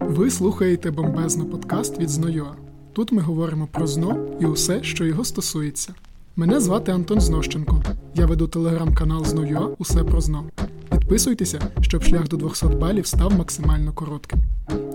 [0.00, 2.54] Ви слухаєте бомбезно подкаст від Знойоа.
[2.92, 5.94] Тут ми говоримо про зно і усе, що його стосується.
[6.36, 7.82] Мене звати Антон Знощенко.
[8.14, 10.44] Я веду телеграм-канал Знойоа Усе про зно.
[10.90, 14.38] Підписуйтеся, щоб шлях до 200 балів став максимально коротким.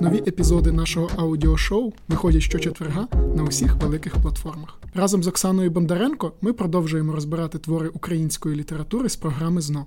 [0.01, 4.77] Нові епізоди нашого аудіошоу виходять щочетверга на усіх великих платформах.
[4.93, 9.85] Разом з Оксаною Бондаренко ми продовжуємо розбирати твори української літератури з програми ЗНО.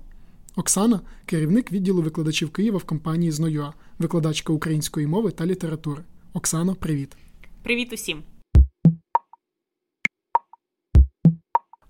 [0.55, 6.03] Оксана керівник відділу викладачів Києва в компанії «Знойоа», викладачка української мови та літератури.
[6.33, 7.17] Оксано, привіт.
[7.63, 8.23] Привіт усім.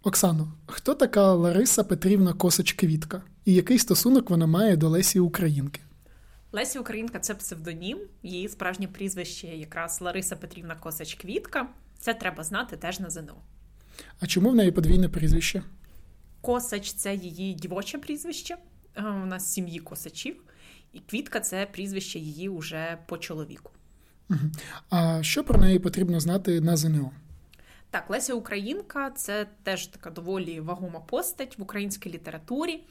[0.03, 5.81] Оксано, хто така Лариса Петрівна Косач Квітка і який стосунок вона має до Лесі Українки?
[6.51, 11.67] Лесі Українка це псевдонім, її справжнє прізвище якраз Лариса Петрівна Косач Квітка.
[11.99, 13.35] Це треба знати теж на ЗНО.
[14.19, 15.63] А чому в неї подвійне прізвище?
[16.45, 18.57] Косач це її дівоче прізвище.
[18.97, 20.43] У нас сім'ї косачів,
[20.93, 23.71] і квітка це прізвище її уже по чоловіку.
[24.89, 27.11] А що про неї потрібно знати на ЗНО?
[27.89, 32.83] Так, Леся Українка це теж така доволі вагома постать в українській літературі.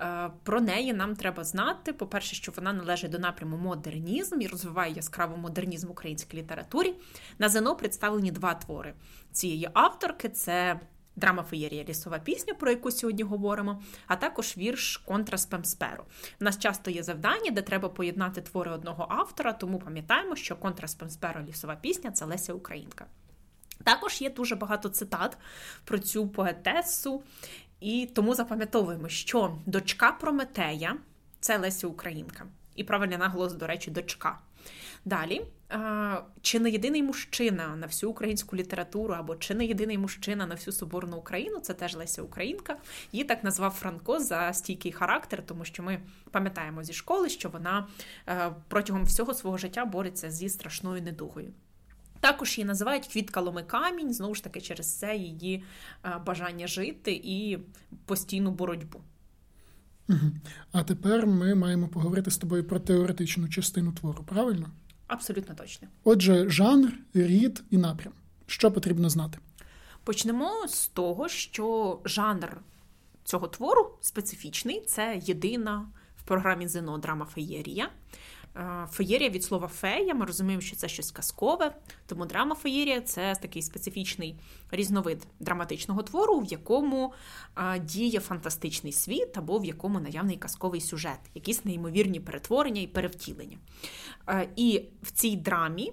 [0.00, 1.92] Е, про неї нам треба знати.
[1.92, 6.94] По-перше, що вона належить до напряму модернізм і розвиває яскравий модернізм в українській літературі.
[7.38, 8.94] На ЗНО представлені два твори
[9.32, 10.80] цієї авторки: це
[11.18, 16.04] драма феєрія лісова пісня, про яку сьогодні говоримо, а також вірш Контра Спемсперу.
[16.40, 20.88] У нас часто є завдання, де треба поєднати твори одного автора, тому пам'ятаємо, що Контра
[20.88, 23.06] Спемсперо лісова пісня це Леся Українка.
[23.84, 25.38] Також є дуже багато цитат
[25.84, 27.22] про цю поетесу,
[27.80, 30.96] і тому запам'ятовуємо, що дочка Прометея
[31.40, 32.46] це Леся Українка.
[32.74, 34.38] І правильний наголос, до речі, дочка.
[35.04, 35.46] Далі,
[36.42, 40.74] чи не єдиний мужчина на всю українську літературу, або чи не єдиний мужчина на всю
[40.74, 42.76] Соборну Україну, це теж Леся Українка.
[43.12, 47.86] Її так назвав Франко за стійкий характер, тому що ми пам'ятаємо зі школи, що вона
[48.68, 51.52] протягом всього свого життя бореться зі страшною недугою.
[52.20, 55.64] Також її називають квітка ломи камінь, знову ж таки, через це її
[56.26, 57.58] бажання жити і
[58.06, 59.00] постійну боротьбу.
[60.08, 60.30] Угу.
[60.72, 64.70] А тепер ми маємо поговорити з тобою про теоретичну частину твору, правильно?
[65.06, 65.88] Абсолютно точно.
[66.04, 68.12] Отже, жанр, рід і напрям.
[68.46, 69.38] Що потрібно знати?
[70.04, 72.56] Почнемо з того, що жанр
[73.24, 75.86] цього твору специфічний це єдина
[76.16, 77.90] в програмі ЗНО драма феєрія.
[78.90, 81.74] Феєрія від слова фея, ми розуміємо, що це щось казкове,
[82.06, 84.36] тому драма феєрія це такий специфічний
[84.70, 87.12] різновид драматичного твору, в якому
[87.80, 93.58] діє фантастичний світ, або в якому наявний казковий сюжет, якісь неймовірні перетворення і перевтілення.
[94.56, 95.92] І в цій драмі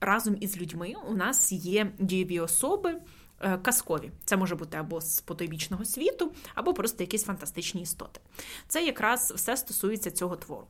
[0.00, 3.00] разом із людьми у нас є дієві особи.
[3.40, 4.10] Е, казкові.
[4.24, 8.20] Це може бути або з потойбічного світу, або просто якісь фантастичні істоти.
[8.68, 10.66] Це якраз все стосується цього твору.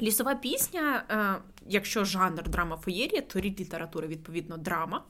[0.00, 5.04] Лісова пісня, е, якщо жанр драма феєрія, то рід літератури, відповідно, драма.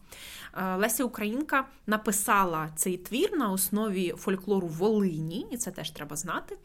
[0.54, 6.56] Е, Леся Українка написала цей твір на основі фольклору Волині, і це теж треба знати.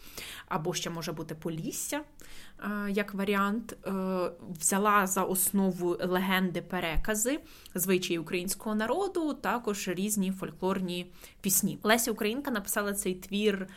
[0.48, 2.02] Або ще може бути Полісся
[2.90, 3.78] як варіант.
[4.60, 7.40] Взяла за основу легенди, перекази,
[7.76, 11.80] звичаї українського народу, також різні фольклорні пісні.
[11.84, 13.68] Леся Українка написала цей твір.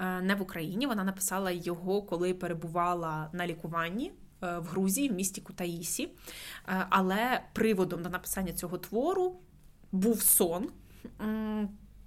[0.00, 0.86] Е, не в Україні.
[0.86, 4.12] Вона написала його, коли перебувала на лікуванні
[4.42, 6.04] е, в Грузії, в місті Кутаїсі.
[6.04, 9.40] Е, але приводом до написання цього твору
[9.92, 10.68] був сон.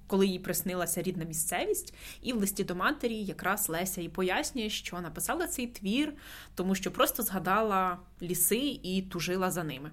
[0.08, 5.02] Коли їй приснилася рідна місцевість, і в листі до матері якраз Леся і пояснює, що
[5.02, 6.14] написала цей твір,
[6.56, 9.92] тому що просто згадала ліси і тужила за ними.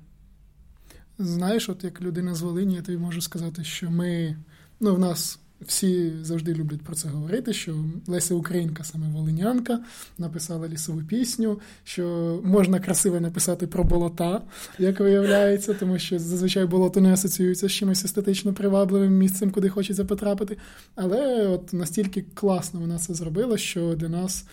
[1.18, 4.36] Знаєш, от як людина з Волині, я тобі можу сказати, що ми
[4.80, 9.80] ну, в нас всі завжди люблять про це говорити, що Леся Українка, саме Волинянка,
[10.18, 14.42] написала лісову пісню, що можна красиво написати про болота,
[14.78, 20.04] як виявляється, тому що зазвичай болото не асоціюється з чимось естетично привабливим місцем, куди хочеться
[20.04, 20.56] потрапити.
[20.94, 24.46] Але от настільки класно вона це зробила, що для нас.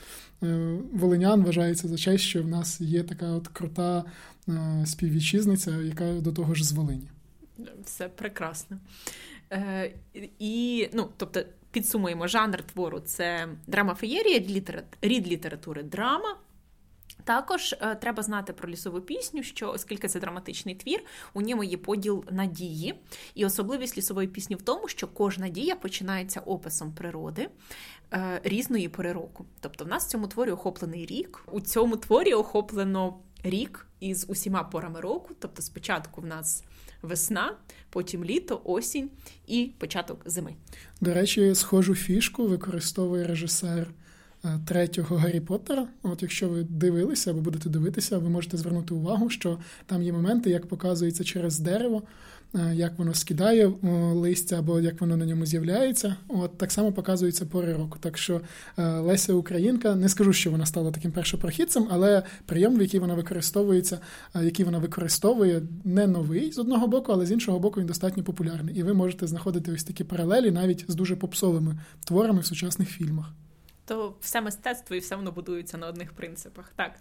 [0.44, 4.04] Е, волинян вважається за честь, що в нас є така от крута
[4.50, 7.08] е, співвітчизниця, яка до того ж з Волині.
[7.86, 8.78] Все прекрасно.
[9.52, 9.94] Е,
[10.40, 11.42] І, ну, тобто,
[11.72, 14.40] підсумуємо, жанр твору це драма феєрія,
[15.02, 16.38] рід літератури драма.
[17.24, 21.04] Також е, треба знати про лісову пісню, що оскільки це драматичний твір,
[21.34, 22.94] у ньому є поділ надії.
[23.36, 27.50] І особливість лісової пісні в тому, що кожна дія починається описом природи
[28.14, 29.46] е, різної пори року.
[29.60, 31.44] Тобто, в нас в цьому творі охоплений рік.
[31.52, 35.36] У цьому творі охоплено рік із усіма порами року.
[35.40, 36.64] Тобто, спочатку в нас
[37.02, 37.56] весна,
[37.90, 39.10] потім літо, осінь
[39.48, 40.56] і початок зими.
[41.02, 43.88] До речі, схожу фішку використовує режисер
[44.66, 45.88] третього Гаррі Поттера.
[46.04, 50.50] От якщо ви дивилися або будете дивитися, ви можете звернути увагу, що там є моменти,
[50.50, 52.04] як показується через дерево.
[52.56, 53.72] Е, як воно скидає
[54.14, 56.16] листя або як воно на ньому з'являється.
[56.28, 57.98] От так само показується пори року.
[58.02, 58.42] Так що
[58.78, 63.14] е, Леся Українка, не скажу, що вона стала таким першопрохідцем, але прийом, в який вона
[63.14, 64.00] використовується,
[64.36, 68.24] е, який вона використовує, не новий з одного боку, але з іншого боку, він достатньо
[68.24, 68.76] популярний.
[68.76, 73.34] І ви можете знаходити ось такі паралелі навіть з дуже попсовими творами в сучасних фільмах
[73.88, 76.74] то все мистецтво і все воно будується на одних принципах.
[76.76, 77.00] Так.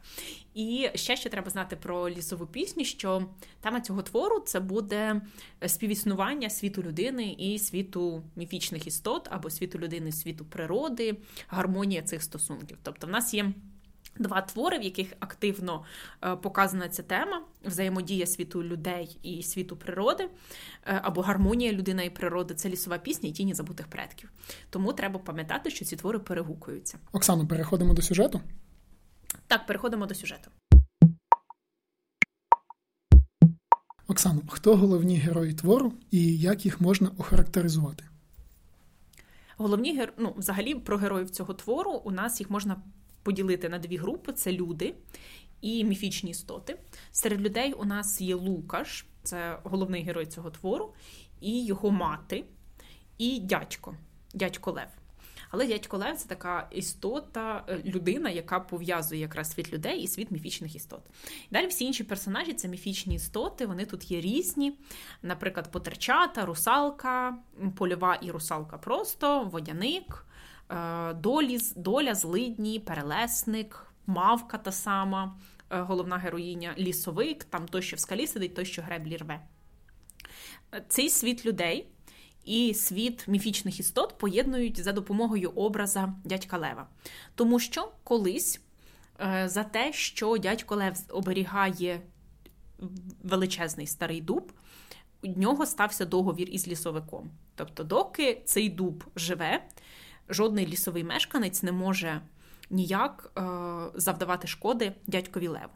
[0.54, 3.28] І ще що треба знати про лісову пісню, що
[3.60, 5.20] тема цього твору це буде
[5.66, 11.16] співіснування світу людини і світу міфічних істот, або світу людини, світу природи,
[11.48, 12.78] гармонія цих стосунків.
[12.82, 13.52] Тобто, в нас є.
[14.18, 15.84] Два твори, в яких активно
[16.24, 20.28] е, показана ця тема: взаємодія світу людей і світу природи,
[20.86, 24.30] е, або гармонія людина і природи це лісова пісня і тіні забутих предків.
[24.70, 26.98] Тому треба пам'ятати, що ці твори перегукуються.
[27.12, 28.40] Оксано, переходимо до сюжету.
[29.46, 30.50] Так, переходимо до сюжету.
[34.08, 38.04] Оксано, хто головні герої твору і як їх можна охарактеризувати?
[39.56, 40.12] Головні гер...
[40.18, 42.76] ну, взагалі про героїв цього твору у нас їх можна
[43.26, 44.94] поділити на дві групи: це люди
[45.60, 46.78] і міфічні істоти.
[47.12, 50.94] Серед людей у нас є Лукаш, це головний герой цього твору,
[51.40, 52.44] і його мати,
[53.18, 53.94] і дядько,
[54.34, 54.88] дядько Лев.
[55.50, 60.30] Але дядько Лев це така істота, е, людина, яка пов'язує якраз світ людей і світ
[60.30, 61.00] міфічних істот.
[61.50, 64.78] Далі всі інші персонажі це міфічні істоти, вони тут є різні.
[65.22, 67.36] Наприклад, потерчата, русалка,
[67.76, 70.26] польова і русалка просто, водяник,
[71.14, 75.38] долі, доля, злидні, перелесник, мавка та сама,
[75.70, 79.40] е, головна героїня, лісовик, там той, що в скалі сидить, той, що греблі рве.
[80.88, 81.88] Цей світ людей
[82.44, 86.86] і світ міфічних істот поєднують за допомогою образа дядька Лева.
[87.34, 88.60] Тому що колись
[89.20, 92.00] е, за те, що дядько Лев оберігає
[93.22, 94.52] величезний старий дуб,
[95.22, 97.30] у нього стався договір із лісовиком.
[97.54, 99.64] Тобто, доки цей дуб живе,
[100.28, 102.20] жодний лісовий мешканець не може
[102.70, 103.42] ніяк е,
[103.94, 105.72] завдавати шкоди дядькові Леву.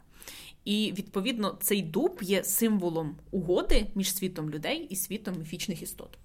[0.65, 6.17] І відповідно цей дуб є символом угоди між світом людей і світом міфічних істот.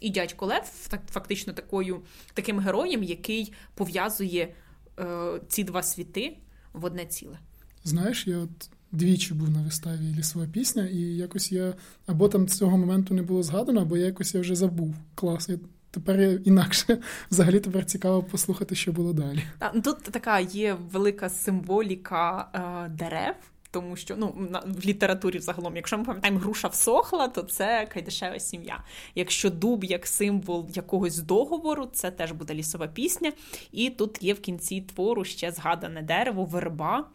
[0.00, 0.62] І дядько Лев
[1.10, 2.02] фактично такою,
[2.34, 4.54] таким героєм, який пов'язує
[4.98, 6.36] е, ці два світи
[6.72, 7.38] в одне ціле.
[7.84, 11.74] Знаєш, я от двічі був на виставі лісова пісня, і якось я
[12.06, 14.94] або там цього моменту не було згадано, або я якось я вже забув.
[15.14, 15.48] Клас.
[15.48, 15.58] Я
[15.96, 16.98] Тепер інакше
[17.30, 19.42] взагалі тепер цікаво послухати, що було далі.
[19.74, 23.34] Ну, тут така є велика символіка е, дерев.
[23.70, 28.84] Тому що ну в літературі загалом, якщо ми пам'ятаємо, груша всохла, то це кайдашева сім'я.
[29.14, 33.32] Якщо дуб як символ якогось договору, це теж буде лісова пісня.
[33.72, 37.08] І тут є в кінці твору ще згадане дерево, верба,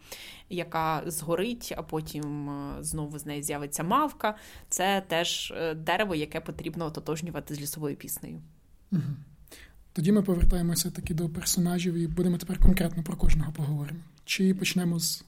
[0.50, 4.34] яка згорить, а потім е, знову з неї з'явиться мавка.
[4.68, 8.40] Це теж е, дерево, яке потрібно ототожнювати з лісовою піснею.
[8.92, 9.02] Угу.
[9.92, 14.00] Тоді ми повертаємося таки до персонажів і будемо тепер конкретно про кожного поговоримо.
[14.24, 15.24] Чи почнемо з.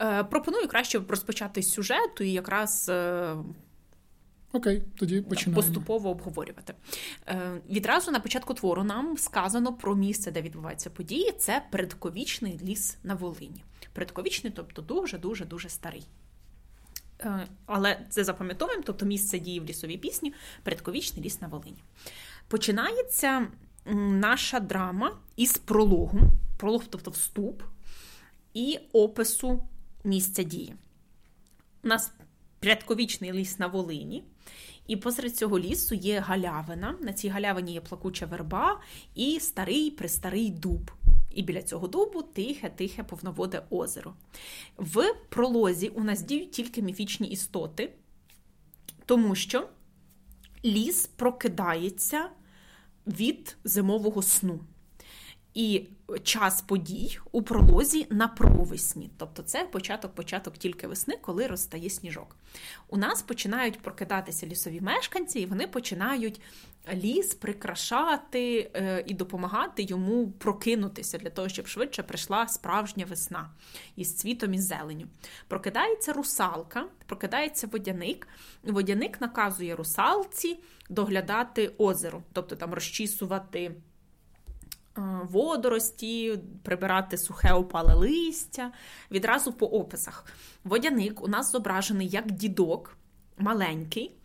[0.00, 2.88] Е, пропоную краще розпочати з сюжету і якраз.
[2.88, 3.34] Е...
[4.52, 5.62] Окей, тоді починаємо.
[5.62, 6.74] поступово обговорювати.
[7.28, 11.32] Е, Відразу на початку твору нам сказано про місце, де відбуваються події.
[11.38, 13.64] Це предковічний ліс на Волині.
[13.92, 16.06] Предковічний, тобто дуже дуже дуже старий.
[17.20, 21.82] Е, Але це запам'ятовуємо, тобто місце дії в лісовій пісні предковічний ліс на Волині.
[22.50, 23.46] Починається
[23.96, 26.20] наша драма із прологу,
[26.56, 27.62] пролог, тобто вступ,
[28.54, 29.62] і опису
[30.04, 30.74] місця дії.
[31.84, 32.12] У нас
[32.60, 34.24] предковічний ліс на Волині,
[34.86, 36.94] і посеред цього лісу є галявина.
[37.00, 38.80] На цій галявині є плакуча верба
[39.14, 40.90] і старий престарий дуб.
[41.30, 44.14] І біля цього дубу тихе-тихе повноводе озеро.
[44.76, 47.92] В пролозі у нас діють тільки міфічні істоти,
[49.06, 49.68] тому що
[50.64, 52.30] ліс прокидається
[53.10, 54.60] від зимового сну.
[55.60, 55.86] І
[56.22, 62.36] час подій у пролозі на провесні, тобто це початок-початок тільки весни, коли розстає сніжок.
[62.88, 66.40] У нас починають прокидатися лісові мешканці, і вони починають
[66.94, 73.50] ліс прикрашати е, і допомагати йому прокинутися для того, щоб швидше прийшла справжня весна
[73.96, 75.06] із цвітом і зеленю.
[75.48, 78.28] Прокидається русалка, прокидається водяник.
[78.62, 83.72] Водяник наказує русалці доглядати озеро, тобто там розчісувати.
[85.00, 88.72] Е, водорості, прибирати сухе опале листя.
[89.10, 90.26] Відразу по описах.
[90.64, 92.96] Водяник у нас зображений як дідок
[93.38, 94.16] маленький,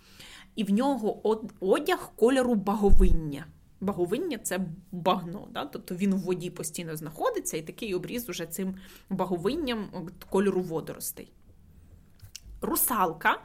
[0.56, 3.46] і в нього одяг кольору баговиння.
[3.82, 4.60] Баговиння це
[4.92, 5.66] багно, да?
[5.66, 8.76] тобто він в воді постійно знаходиться, і такий обріз уже цим
[9.10, 9.90] баговинням
[10.30, 11.32] кольору водоростей.
[12.62, 13.40] Русалка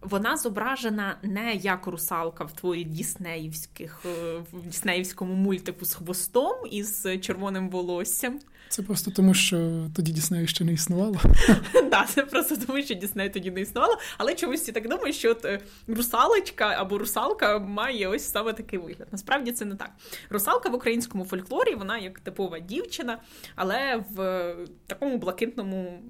[0.00, 6.82] вона зображена не як русалка в твої Діснеївських е, в Діснеївському мультику з хвостом і
[6.82, 8.40] з червоним волоссям.
[8.68, 11.20] Це просто тому, що тоді Діснею ще не існувало.
[11.90, 15.30] Так, це просто тому, що Дісней тоді не існувало, але чомусь всі так думають, що
[15.30, 19.08] от е, русалочка або русалка має ось саме такий вигляд.
[19.12, 19.90] Насправді це не так.
[20.30, 23.20] Русалка в українському фольклорі, вона як типова дівчина,
[23.54, 24.54] але в
[24.86, 26.02] такому блакитному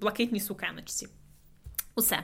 [0.00, 1.08] блакитній сукеночці.
[1.98, 2.22] Усе.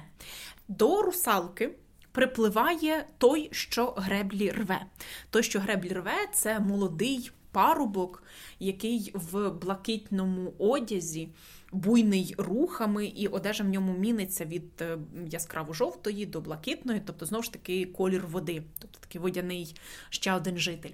[0.69, 1.71] До русалки
[2.13, 4.87] припливає той, що греблі рве.
[5.31, 8.23] Той, що греблі рве, це молодий парубок,
[8.59, 11.29] який в блакитному одязі.
[11.73, 14.99] Буйний рухами, і одежа в ньому міниться від е,
[15.31, 19.75] яскраво-жовтої до блакитної, тобто, знову ж таки, колір води, тобто такий водяний
[20.11, 20.91] ще один житель.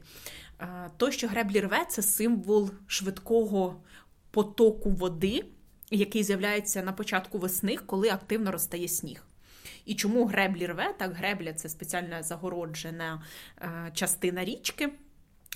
[0.60, 3.76] Е, той, що греблі рве, це символ швидкого
[4.30, 5.44] потоку води,
[5.90, 9.24] який з'являється на початку весни, коли активно розтає сніг.
[9.84, 10.94] І чому греблі рве?
[10.98, 13.22] Так, гребля це спеціальна загороджена
[13.62, 14.88] е, частина річки.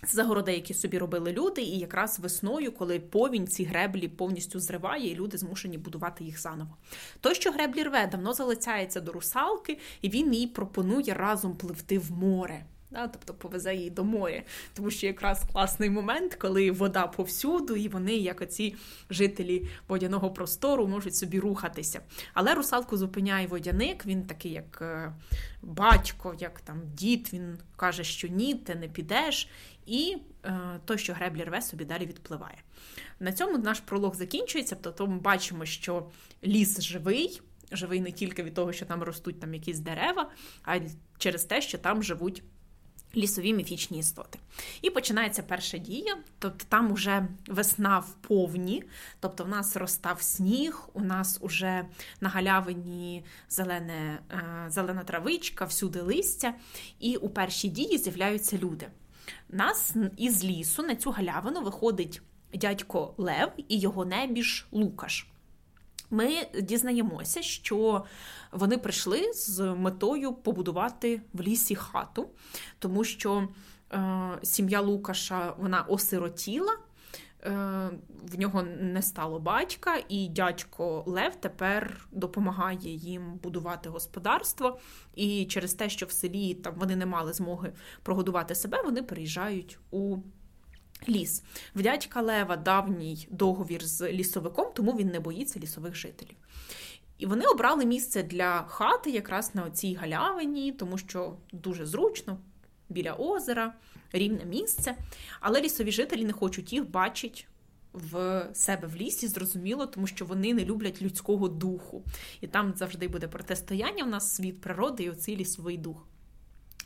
[0.07, 5.11] Це загороди, які собі робили люди, і якраз весною, коли повінь ці греблі повністю зриває,
[5.11, 6.77] і люди змушені будувати їх заново.
[7.21, 12.13] Той, що греблі рве, давно залицяється до русалки, і він їй пропонує разом пливти в
[12.13, 12.65] море
[12.95, 14.43] да, тобто повезе її до моря.
[14.75, 18.75] Тому що якраз класний момент, коли вода повсюду, і вони, як оці
[19.11, 22.01] жителі водяного простору, можуть собі рухатися.
[22.35, 25.13] Але русалку зупиняє водяник, він такий, як е,
[25.63, 29.49] батько, як там дід, він каже, що ні, ти не підеш.
[29.87, 32.59] І е, той, що греблі рве, собі далі відпливає.
[33.21, 36.07] На цьому наш пролог закінчується, тобто ми бачимо, що
[36.45, 37.41] ліс живий.
[37.73, 40.31] Живий не тільки від того, що там ростуть там якісь дерева,
[40.63, 40.83] а й
[41.19, 42.43] через те, що там живуть
[43.17, 44.39] лісові міфічні істоти.
[44.83, 48.85] І починається перша дія, тобто там уже весна в повні,
[49.21, 51.85] тобто в нас розстав сніг, у нас уже
[52.21, 56.55] на галявині зелене, е, зелена травичка, всюди листя,
[57.01, 58.87] і у першій дії з'являються люди.
[59.49, 62.23] Нас із лісу на цю галявину виходить
[62.55, 65.27] дядько Лев і його небіж Лукаш
[66.11, 66.29] ми
[66.63, 68.05] дізнаємося, що
[68.53, 72.29] вони прийшли з метою побудувати в лісі хату,
[72.79, 73.49] тому що
[73.93, 76.73] е, сім'я Лукаша вона осиротіла.
[77.45, 77.51] Е,
[78.33, 84.79] в нього не стало батька, і дядько Лев тепер допомагає їм будувати господарство.
[85.15, 89.79] І через те, що в селі там вони не мали змоги прогодувати себе, вони переїжджають
[89.91, 90.17] у
[91.09, 91.43] ліс.
[91.75, 96.37] В дядька Лева давній договір з лісовиком, тому він не боїться лісових жителів.
[97.19, 102.39] І вони обрали місце для хати якраз на цій галявині, тому що дуже зручно,
[102.89, 103.75] біля озера,
[104.13, 104.95] рівне місце.
[105.41, 107.45] Але лісові жителі не хочуть їх бачити
[107.95, 112.05] в себе в лісі, зрозуміло, тому що вони не люблять людського духу.
[112.41, 114.05] І там завжди буде протистояння.
[114.05, 116.07] У нас світ природи і оцей лісовий дух.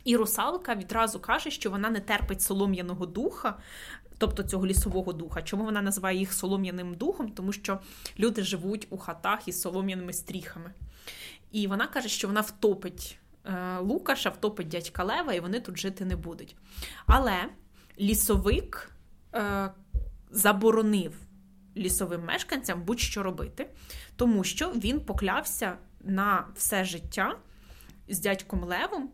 [0.04, 3.58] І русалка відразу каже, що вона не терпить солом'яного духа,
[4.18, 5.42] тобто цього лісового духа.
[5.42, 7.30] Чому вона називає їх солом'яним духом?
[7.30, 7.78] Тому що
[8.18, 10.72] люди живуть у хатах із солом'яними стріхами.
[11.52, 16.04] І вона каже, що вона втопить е, Лукаша, втопить дядька Лева, і вони тут жити
[16.04, 16.56] не будуть.
[17.06, 17.44] Але
[18.00, 18.90] лісовик
[19.34, 19.70] е,
[20.30, 21.14] заборонив
[21.76, 23.70] лісовим мешканцям будь-що робити,
[24.16, 27.36] тому що він поклявся на все життя
[28.08, 29.10] з дядьком Левом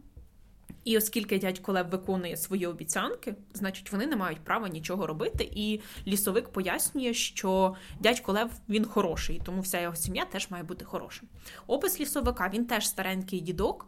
[0.85, 5.49] і оскільки дядько Лев виконує свої обіцянки, значить вони не мають права нічого робити.
[5.55, 10.85] І лісовик пояснює, що дядько Лев він хороший, тому вся його сім'я теж має бути
[10.85, 11.29] хорошим.
[11.67, 13.87] Опис лісовика він теж старенький дідок,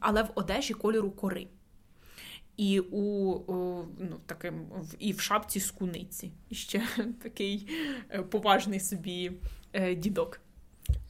[0.00, 1.46] але в одежі кольору кори.
[2.56, 3.34] І у
[3.98, 4.66] ну, таким
[4.98, 6.32] і в шапці з куниці.
[6.52, 6.82] Ще
[7.22, 7.68] такий
[8.10, 9.32] е, поважний собі
[9.72, 10.40] е, дідок.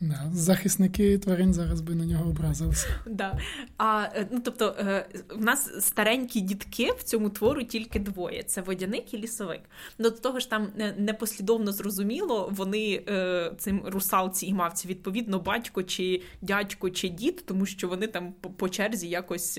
[0.00, 2.87] Да, Захисники тварин зараз би на нього образилися.
[3.06, 3.38] Да.
[3.76, 8.61] А, е, ну, Тобто, е, в нас старенькі дітки в цьому твору тільки двоє: це
[8.61, 9.61] водяник і лісовик.
[9.99, 15.82] Ну, До того ж, там непослідовно зрозуміло, вони е, цим русалці і мавці, відповідно, батько
[15.82, 19.58] чи дядько чи дід, тому що вони там по черзі якось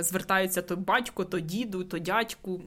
[0.00, 2.62] звертаються то батько, то діду, то дядьку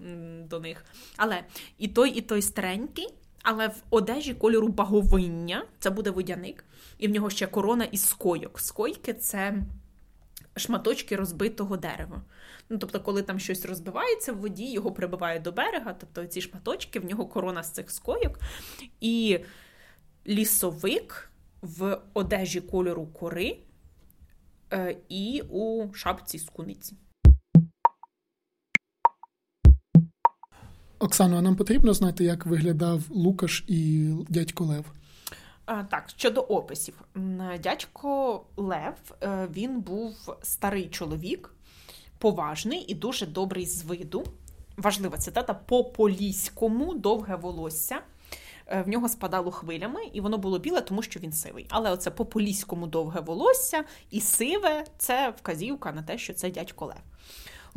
[0.49, 0.85] до них.
[1.17, 1.43] Але
[1.77, 3.07] і той, і той старенький
[3.49, 6.65] але в одежі кольору баговиння це буде водяник,
[6.97, 8.59] і в нього ще корона із скойок.
[8.59, 9.63] Скойки це
[10.55, 12.21] шматочки розбитого дерева.
[12.69, 16.99] Ну, Тобто, коли там щось розбивається в воді, його прибивають до берега, тобто ці шматочки,
[16.99, 18.39] в нього корона з цих скойок.
[19.01, 19.39] І
[20.27, 23.57] лісовик в одежі кольору кори
[24.73, 26.95] е, і у шапці з куниці.
[31.07, 34.85] Оксано, а нам потрібно знати, як виглядав Лукаш і дядько Лев.
[35.65, 37.01] Так, щодо описів,
[37.63, 41.53] дядько Лев е, він був старий чоловік,
[42.17, 44.23] поважний і дуже добрий з виду.
[44.77, 47.99] Важлива цитата по поліському довге волосся.
[48.67, 51.65] Е, в нього спадало хвилями, і воно було біле, тому що він сивий.
[51.69, 56.85] Але оце по поліському довге волосся і сиве це вказівка на те, що це дядько
[56.85, 57.01] Лев.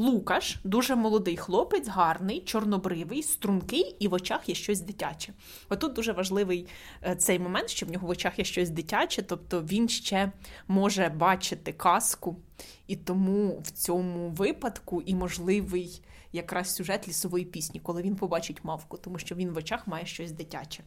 [0.01, 5.33] Лукаш дуже молодий хлопець, гарний, чорнобривий, стрункий, і в очах є щось дитяче.
[5.69, 6.67] Отут дуже важливий
[7.03, 10.33] е, цей момент, що в нього в очах є щось дитяче, тобто він ще
[10.69, 12.37] може бачити казку,
[12.87, 16.03] і тому в цьому випадку і можливий
[16.33, 20.33] якраз сюжет лісової пісні, коли він побачить мавку, тому що він в очах має щось
[20.33, 20.83] дитяче.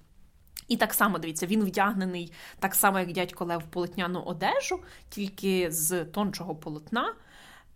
[0.67, 4.79] І так само дивіться, він вдягнений так само, як дядько Лев, в полотняну одежу,
[5.09, 7.13] тільки з тончого полотна.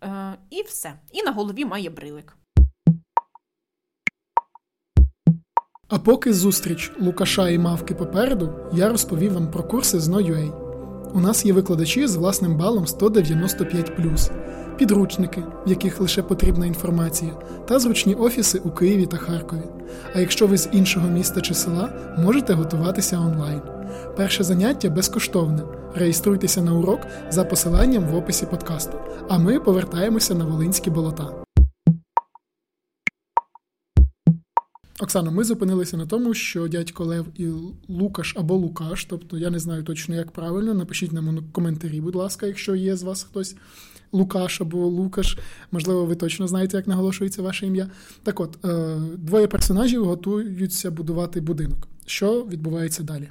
[0.03, 0.93] Е, І все.
[1.11, 2.37] І на голові має брилик.
[5.89, 10.67] А поки зустріч Лукаша і мавки попереду, я розповів вам про курси з No.ua.
[11.13, 13.89] У нас є викладачі з власним балом 195,
[14.77, 17.31] підручники, в яких лише потрібна інформація,
[17.67, 19.63] та зручні офіси у Києві та Харкові.
[20.15, 23.61] А якщо ви з іншого міста чи села, можете готуватися онлайн.
[24.17, 25.63] Перше заняття безкоштовне.
[25.95, 28.97] Реєструйтеся на урок за посиланням в описі подкасту.
[29.29, 31.43] А ми повертаємося на Волинські болота.
[34.99, 37.47] Оксано, ми зупинилися на тому, що дядько Лев і
[37.87, 40.73] Лукаш або Лукаш, тобто я не знаю точно, як правильно.
[40.73, 43.55] Напишіть нам у коментарі, будь ласка, якщо є з вас хтось
[44.11, 45.37] Лукаш або Лукаш.
[45.71, 47.89] Можливо, ви точно знаєте, як наголошується ваше ім'я.
[48.23, 51.87] Так от, е, двоє персонажів готуються будувати будинок.
[52.05, 53.29] Що відбувається далі?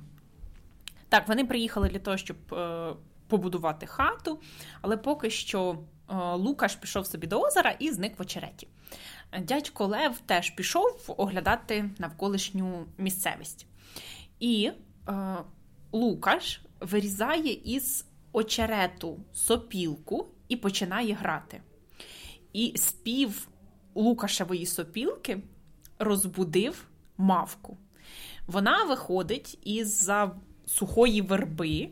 [1.09, 2.93] Так, вони приїхали для того, щоб е,
[3.29, 4.41] побудувати хату,
[4.81, 5.79] але поки що
[6.11, 8.69] е, Лукаш пішов собі до озера і зник в очереті.
[9.43, 13.67] Дядько Лев теж пішов оглядати навколишню місцевість.
[14.41, 14.71] І
[15.09, 15.37] е,
[15.93, 21.61] Лукаш вирізає із очерету сопілку і починає грати.
[22.53, 23.49] І спів
[23.95, 25.39] Лукашевої сопілки
[25.99, 26.87] розбудив
[27.19, 27.77] мавку.
[28.47, 30.31] Вона виходить із за
[30.67, 31.89] сухої верби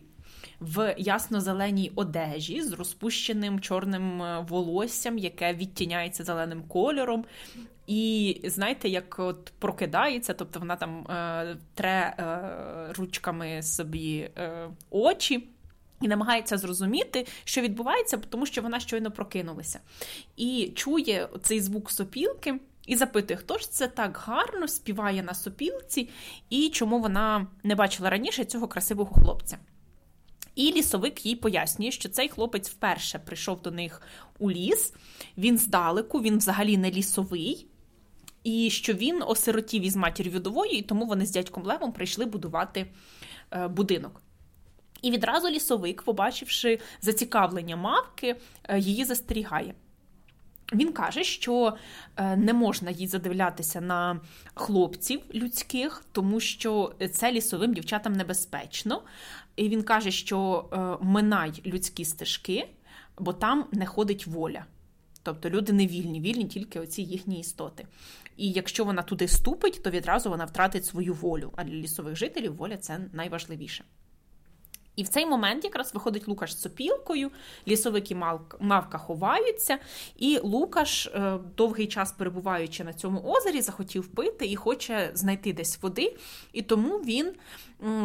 [0.60, 7.24] в ясно-зеленій одежі з розпущеним чорним е, волоссям, яке відтіняється зеленим кольором.
[7.86, 15.48] І знаєте, як от прокидається, тобто вона там е, тре е, ручками собі е, очі.
[16.04, 19.80] І намагається зрозуміти, що відбувається, тому що вона щойно прокинулася.
[20.36, 26.08] І чує цей звук сопілки і запитує, хто ж це так гарно співає на сопілці,
[26.50, 29.58] і чому вона не бачила раніше цього красивого хлопця.
[30.54, 34.02] І лісовик їй пояснює, що цей хлопець вперше прийшов до них
[34.38, 34.94] у ліс,
[35.38, 37.66] він здалеку, він взагалі не лісовий,
[38.44, 42.86] і що він осиротів із матір'ю вдовою, і тому вони з дядьком Левом прийшли будувати
[43.50, 44.23] е, будинок.
[45.04, 48.36] І відразу лісовик, побачивши зацікавлення мавки,
[48.68, 49.74] е, її застерігає.
[50.72, 51.76] Він каже, що
[52.16, 54.20] е, не можна їй задивлятися на
[54.54, 59.02] хлопців людських, тому що це лісовим дівчатам небезпечно.
[59.56, 62.68] І він каже, що е, минай людські стежки,
[63.18, 64.64] бо там не ходить воля.
[65.22, 67.86] Тобто люди не вільні, вільні тільки оці їхні істоти.
[68.36, 71.52] І якщо вона туди ступить, то відразу вона втратить свою волю.
[71.56, 73.84] А для лісових жителів воля це найважливіше.
[74.96, 77.30] І в цей момент якраз виходить Лукаш з сопілкою,
[77.68, 78.14] лісовики
[78.60, 79.78] мавка ховаються,
[80.16, 85.82] і Лукаш, е, довгий час перебуваючи на цьому озері, захотів пити і хоче знайти десь
[85.82, 86.16] води,
[86.52, 87.32] і тому він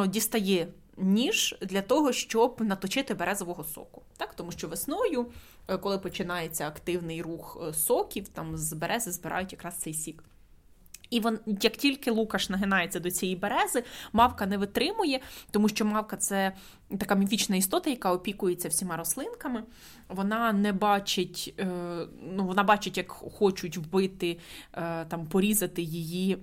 [0.06, 4.02] дістає ніж для того, щоб наточити березового соку.
[4.16, 4.34] Так?
[4.34, 5.26] Тому що весною,
[5.68, 10.24] е, коли починається активний рух е, соків, там з берези збирають якраз цей сік.
[11.10, 15.20] І вон, як тільки Лукаш нагинається до цієї берези, мавка не витримує,
[15.50, 16.52] тому що мавка це
[16.98, 19.62] така міфічна істота, яка опікується всіма рослинками.
[20.08, 21.66] Вона не бачить, е,
[22.22, 24.38] ну вона бачить, як хочуть вбити,
[24.72, 26.38] е, там порізати її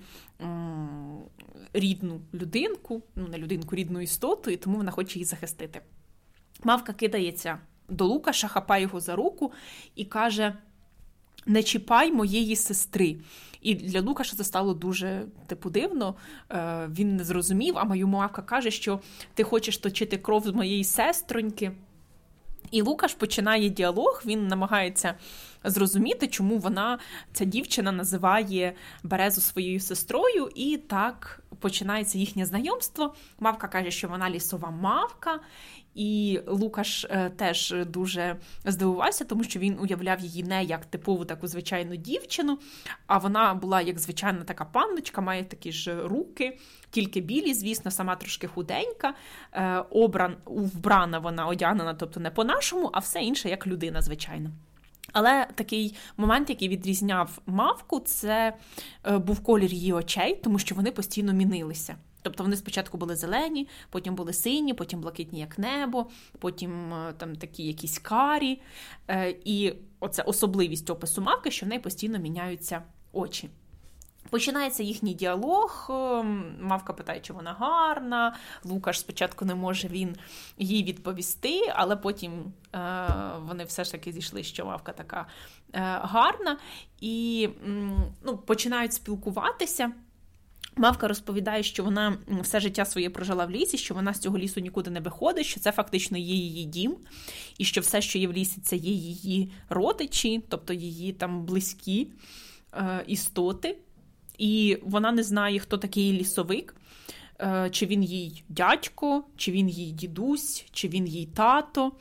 [1.73, 5.82] рідну людинку, ну не людинку, рідну істоту, і тому вона хоче її захистити.
[6.63, 9.51] Мавка кидається до Лукаша, хапає його за руку
[9.95, 10.58] і каже:
[11.45, 13.17] Не чіпай моєї сестри.
[13.67, 16.15] І для Лукаша це стало дуже типу дивно.
[16.51, 18.99] Е, Він не зрозумів, а мавка каже, що
[19.34, 21.71] ти хочеш точити кров з моєї сестроньки.
[22.71, 25.13] І Лукаш починає діалог, він намагається
[25.63, 26.99] зрозуміти, чому вона,
[27.34, 33.13] ця дівчина, називає Березу своєю сестрою, і так починається їхнє знайомство.
[33.39, 35.39] Мавка каже, що вона лісова мавка.
[35.97, 41.47] І Лукаш е, теж дуже здивувався, тому що він уявляв її не як типову таку
[41.47, 42.60] звичайну дівчину,
[43.07, 46.57] а вона була як звичайна така панночка, має такі ж руки,
[46.91, 49.13] тільки білі, звісно, сама трошки худенька.
[49.53, 54.51] Е, обран, вбрана вона одягнена, тобто не по-нашому, а все інше як людина, звичайно.
[55.13, 58.53] Але такий момент, який відрізняв мавку, це
[59.07, 61.95] е, був колір її очей, тому що вони постійно мінилися.
[62.27, 66.07] Тобто вони спочатку були зелені, потім були сині, потім блакитні, як небо,
[66.39, 68.61] потім е, там такі якісь карі.
[69.07, 72.81] Е, і оце особливість опису мавки, що в неї постійно міняються
[73.13, 73.49] очі.
[74.29, 75.87] Починається їхній діалог.
[75.89, 78.35] Ем, мавка питає, чи вона гарна.
[78.63, 80.15] Лукаш спочатку не може він
[80.57, 83.07] їй відповісти, але потім е,
[83.39, 85.27] вони все ж таки зійшли, що мавка така
[85.73, 86.57] е, гарна,
[87.01, 87.49] і
[88.23, 89.91] ну, починають спілкуватися.
[90.77, 94.59] Мавка розповідає, що вона все життя своє прожила в лісі, що вона з цього лісу
[94.59, 96.95] нікуди не виходить, що це фактично є її дім,
[97.57, 102.07] і що все, що є в лісі, це є її родичі, тобто її там близькі
[102.73, 103.77] е, істоти.
[104.37, 106.75] І вона не знає, хто такий лісовик,
[107.41, 111.91] е, чи він їй дядько, чи він їй дідусь, чи він їй тато.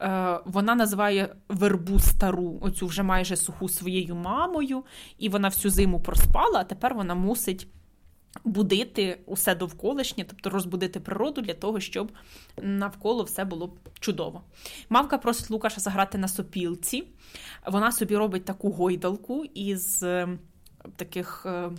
[0.00, 4.84] Е, вона називає вербу стару, оцю вже майже суху своєю мамою,
[5.18, 7.68] і вона всю зиму проспала, а тепер вона мусить
[8.44, 12.12] будити усе довколишнє, тобто розбудити природу для того, щоб
[12.62, 14.42] навколо все було чудово.
[14.88, 17.04] Мавка просить Лукаша заграти на сопілці.
[17.66, 20.28] Вона собі робить таку гойдалку із е,
[20.96, 21.70] таких е,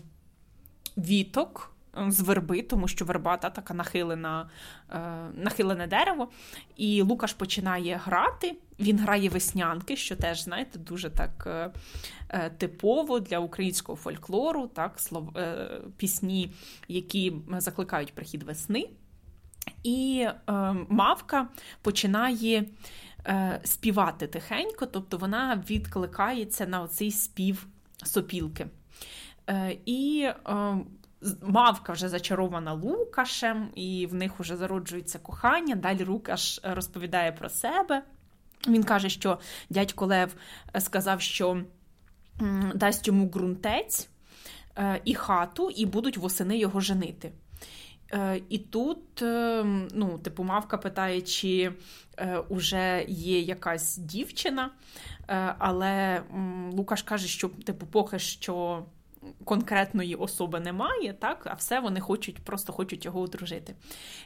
[0.97, 1.71] віток
[2.07, 4.49] з верби, тому що верба та така нахилена,
[4.89, 4.99] е,
[5.33, 6.29] нахилене дерево.
[6.75, 8.55] І Лукаш починає грати.
[8.79, 11.71] Він грає веснянки, що теж, знаєте, дуже так е, е
[12.57, 16.51] типово для українського фольклору, так, слов, е, пісні,
[16.87, 18.89] які закликають прихід весни.
[19.83, 20.51] І е,
[20.89, 21.47] мавка
[21.81, 22.65] починає
[23.27, 27.67] е, співати тихенько, тобто вона відкликається на оцей спів
[28.03, 28.67] сопілки.
[29.49, 30.29] Е, і
[31.41, 35.75] Мавка вже зачарована Лукашем, і в них вже зароджується кохання.
[35.75, 38.03] Далі Лукаш розповідає про себе.
[38.67, 39.39] Він каже, що
[39.69, 40.35] дядько Лев
[40.75, 41.61] е, сказав, що
[42.75, 44.09] дасть йому ґрунтець
[44.77, 47.31] е, і хату, і будуть восени його женити.
[48.13, 49.21] Е, і тут,
[49.93, 51.71] ну, типу, мавка питає, чи
[52.49, 54.71] вже є якась дівчина,
[55.57, 56.23] але
[56.71, 58.85] Лукаш каже, що типу, поки що
[59.45, 63.75] конкретної особи немає, так, а все вони хочуть, просто хочуть його одружити.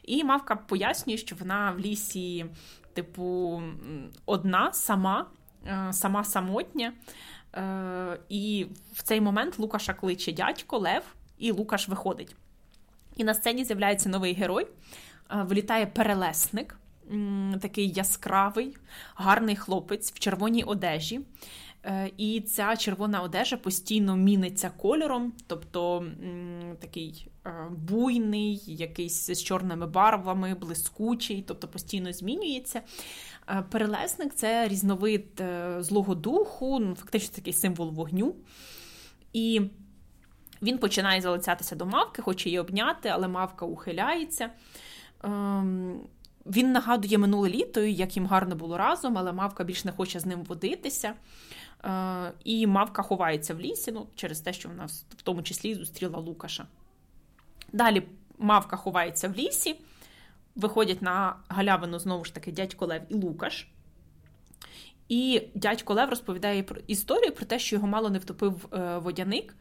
[0.04, 2.46] І мавка пояснює, що вона в лісі,
[2.94, 3.62] типу,
[4.26, 5.26] одна, сама,
[5.68, 6.94] е, сама самотня.
[7.56, 11.04] Е, і в цей момент Лукаша кличе дядько Лев,
[11.38, 12.36] і Лукаш виходить.
[13.18, 14.68] І на сцені з'являється новий герой,
[15.32, 16.78] е, влітає перелесник.
[17.62, 18.78] Такий яскравий,
[19.16, 21.22] гарний хлопець в червоній одежі.
[21.86, 26.06] Е, і ця червона одежа постійно міниться кольором, тобто
[26.80, 32.82] такий е, буйний, якийсь з чорними барвами, блискучий, тобто постійно змінюється.
[33.50, 35.44] Е, перелесник це різновид
[35.80, 38.36] злого духу, ну, фактично такий символ вогню.
[39.34, 39.62] І
[40.62, 44.50] він починає залицятися до мавки, хоче її обняти, але мавка ухиляється.
[45.24, 46.00] Ем,
[46.46, 50.26] він нагадує минуле літо, як їм гарно було разом, але мавка більш не хоче з
[50.26, 51.14] ним водитися.
[51.86, 54.86] Е, і мавка ховається в лісі, ну, через те, що вона
[55.18, 56.66] в тому числі зустріла Лукаша.
[57.74, 58.04] Далі
[58.38, 59.76] мавка ховається в лісі,
[60.56, 63.68] виходять на галявину знову ж таки дядько Лев і Лукаш.
[65.10, 69.56] І дядько Лев розповідає про історію про те, що його мало не втопив е, водяник.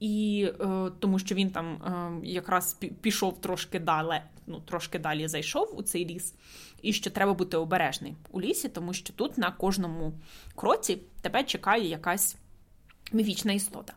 [0.00, 5.78] І е, тому що він там е, якраз пішов трошки далі, ну трошки далі зайшов
[5.78, 6.34] у цей ліс,
[6.82, 10.12] і що треба бути обережний у лісі, тому що тут на кожному
[10.54, 12.36] кроці тебе чекає якась
[13.12, 13.94] міфічна істота.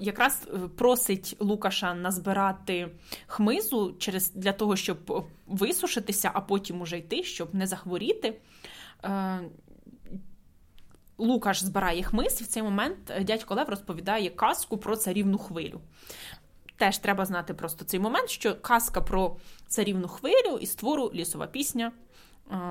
[0.00, 2.88] Якраз е, просить Лукаша назбирати
[3.26, 8.40] хмизу через для того, щоб висушитися, а потім уже йти, щоб не захворіти.
[9.04, 9.40] Е,
[11.18, 15.80] Лукаш збирає хмиз, і в цей момент е, дядько Лев розповідає казку про царівну хвилю.
[16.76, 21.92] Теж треба знати просто цей момент, що казка про царівну хвилю і створу лісова пісня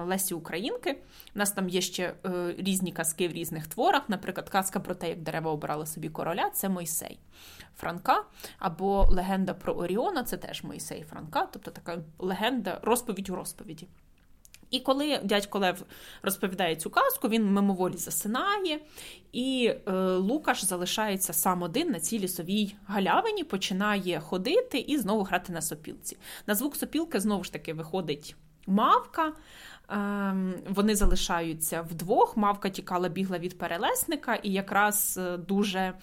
[0.05, 0.91] Лесі Українки.
[1.35, 4.09] У нас там є ще е, різні казки в різних творах.
[4.09, 7.19] Наприклад, казка про те, як дерева обирали собі короля це Мойсей
[7.77, 8.23] Франка,
[8.59, 13.87] або легенда про Оріона це теж Мойсей Франка, тобто така легенда, розповідь у розповіді.
[14.69, 15.83] І коли дядько Лев
[16.21, 18.79] розповідає цю казку, він мимоволі засинає,
[19.31, 25.53] і е, Лукаш залишається сам один на цій лісовій галявині, починає ходити і знову грати
[25.53, 26.17] на сопілці.
[26.47, 28.35] На звук сопілки знову ж таки виходить
[28.67, 29.33] мавка.
[29.91, 32.37] Ем, вони залишаються вдвох.
[32.37, 35.93] Мавка тікала, бігла від перелесника, і якраз е, дуже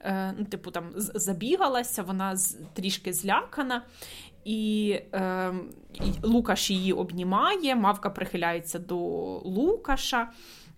[0.00, 2.36] е, ну, типу, там забігалася, вона
[2.74, 3.82] трішки злякана.
[4.44, 5.52] І е,
[6.22, 8.96] Лукаш її обнімає, мавка прихиляється до
[9.44, 10.30] Лукаша.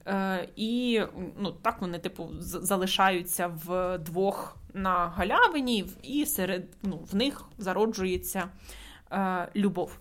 [0.07, 1.03] Е, І
[1.39, 8.49] ну, так вони, типу, залишаються вдвох на галявині, і серед ну, в них зароджується
[9.13, 9.99] е, любов.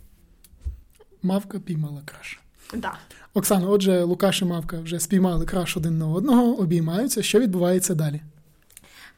[1.25, 2.39] Мавка піймала краш.
[2.73, 2.97] Да.
[3.33, 7.23] Оксана, отже, Лукаш і Мавка вже спіймали краш один на одного, обіймаються.
[7.23, 8.21] Що відбувається далі?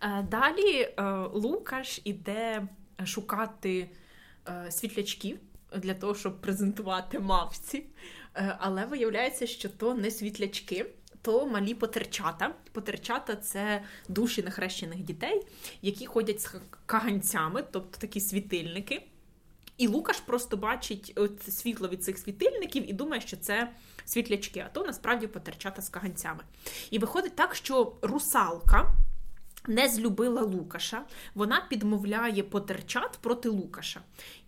[0.02, 2.68] Е, далі е, Лукаш іде
[3.06, 3.90] шукати
[4.48, 5.38] е, світлячків
[5.78, 7.84] для того, щоб презентувати мавці.
[8.60, 10.86] Але виявляється, що то не світлячки.
[11.22, 12.54] То малі потерчата.
[12.72, 15.42] Потерчата це душі нехрещених дітей,
[15.82, 19.02] які ходять з каганцями, тобто такі світильники.
[19.78, 23.72] І Лукаш просто бачить світло від цих світильників і думає, що це
[24.06, 26.44] світлячки, а то насправді потерчата з каганцями.
[26.92, 28.94] І виходить так, що русалка.
[29.70, 34.02] Не злюбила Лукаша, вона підмовляє потерчат проти Лукаша.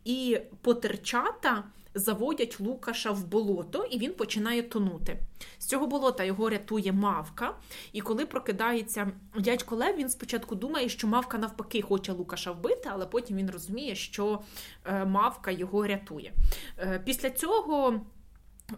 [0.06, 1.64] І потерчата
[2.00, 5.20] заводять Лукаша в болото, і він починає тонути.
[5.60, 7.56] З цього болота його рятує мавка.
[7.94, 13.06] І коли прокидається дядько Лев, він спочатку думає, що мавка навпаки хоче Лукаша вбити, але
[13.06, 14.42] потім він розуміє, що
[14.86, 16.34] е, мавка його рятує.
[16.78, 18.02] Е, після цього.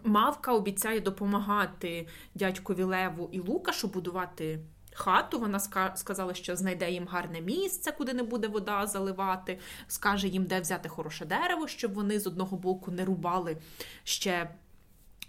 [0.04, 4.58] Мавка обіцяє допомагати дядькові Леву і Лукашу будувати
[4.94, 5.40] хату.
[5.40, 5.60] Вона
[5.94, 10.88] сказала, що знайде їм гарне місце, куди не буде вода заливати, скаже їм, де взяти
[10.88, 13.56] хороше дерево, щоб вони з одного боку не рубали
[14.04, 14.50] ще.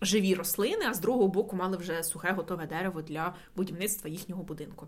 [0.02, 4.88] Живі рослини, а з другого боку мали вже сухе готове дерево для будівництва їхнього будинку.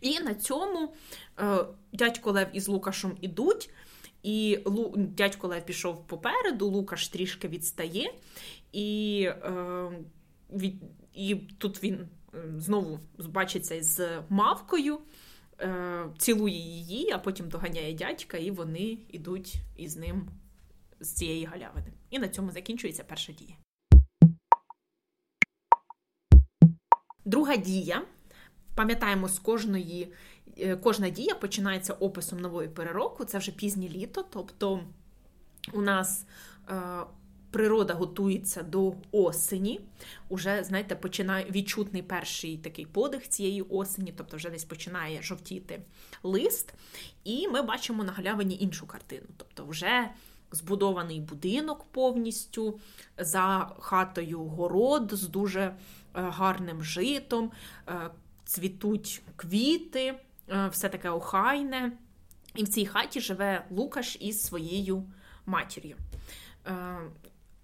[0.00, 0.94] І на цьому
[1.38, 1.58] е,
[1.92, 3.70] дядько Лев із Лукашем ідуть,
[4.22, 4.94] і Лу...
[4.96, 8.14] дядько Лев пішов попереду, Лукаш трішки відстає,
[8.72, 9.90] і е,
[10.50, 10.74] від...
[11.14, 12.08] і тут він
[12.56, 14.98] знову бачиться з мавкою,
[15.60, 20.28] е, цілує її, а потім доганяє дядька, і вони йдуть із ним
[21.00, 21.92] з цієї галявини.
[22.10, 23.56] І на цьому закінчується перша дія.
[27.24, 28.02] Друга дія.
[28.74, 30.12] Пам'ятаємо, з кожної,
[30.58, 33.24] е, кожна дія починається описом нової перероку.
[33.24, 34.80] Це вже пізнє літо, тобто
[35.72, 36.26] у нас
[36.68, 37.00] е,
[37.56, 39.80] природа готується до осені.
[40.28, 45.82] Уже, знаєте, починає відчутний перший такий подих цієї осені, тобто вже десь починає жовтіти
[46.22, 46.74] лист.
[47.24, 49.26] І ми бачимо на галявині іншу картину.
[49.36, 50.10] Тобто, вже
[50.52, 52.80] збудований будинок повністю,
[53.18, 55.74] за хатою город з дуже е,
[56.14, 57.52] гарним житом,
[57.88, 58.10] е,
[58.44, 60.14] цвітуть квіти,
[60.48, 61.92] е, все таке охайне.
[62.54, 65.04] І в цій хаті живе Лукаш із своєю
[65.46, 65.96] матір'ю.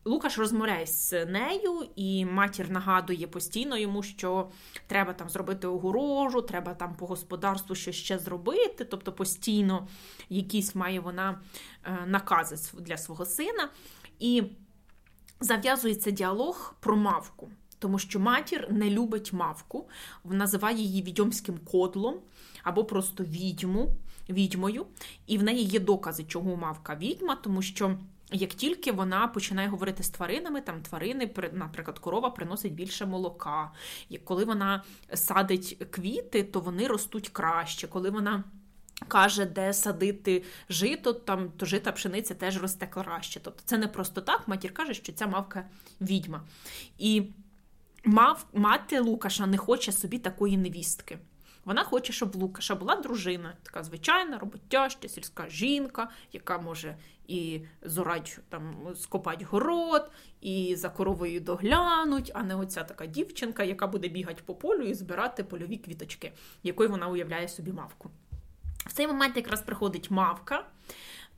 [0.05, 4.51] Лукаш розмовляє з нею, і матір нагадує постійно йому, що
[4.87, 8.85] треба там зробити огорожу, треба там по господарству щось ще зробити.
[8.85, 9.89] Тобто постійно
[10.29, 11.41] якісь має вона
[11.85, 13.69] е, накази для свого сина.
[14.19, 14.43] І
[15.41, 19.89] зав'язується діалог про мавку, тому що матір не любить мавку,
[20.25, 22.15] називає її відьомським кодлом
[22.63, 23.95] або просто відьму,
[24.29, 24.87] відьмою.
[25.27, 27.99] І в неї є докази, чого мавка відьма, тому що.
[28.33, 33.71] Як тільки вона починає говорити з тваринами, там тварини, наприклад, корова приносить більше молока.
[34.25, 34.83] Коли вона
[35.15, 37.89] садить квіти, то вони ростуть краще.
[37.89, 38.45] Коли вона
[39.09, 43.41] каже, де садити жито, там то жита пшениця теж росте краще.
[43.41, 44.49] Тобто це не просто так.
[44.49, 45.65] Матір каже, що ця мавка
[46.01, 46.43] відьма.
[46.99, 47.23] І
[48.05, 51.19] мав, мати Лукаша не хоче собі такої невістки.
[51.65, 56.97] Вона хоче, щоб Лукаша була дружина, така звичайна, роботяща, сільська жінка, яка може
[57.29, 63.87] і зорать там скопать город, і за коровою доглянуть, а не оця така дівчинка, яка
[63.87, 66.33] буде бігати по полю і збирати польові квіточки,
[66.63, 68.11] якою вона уявляє собі мавку.
[68.87, 70.67] В цей момент якраз приходить мавка,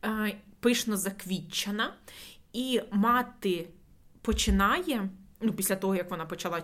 [0.05, 1.95] е, пишно заквітчена,
[2.53, 3.69] і мати
[4.23, 5.09] починає,
[5.41, 6.63] ну, після того, як вона почала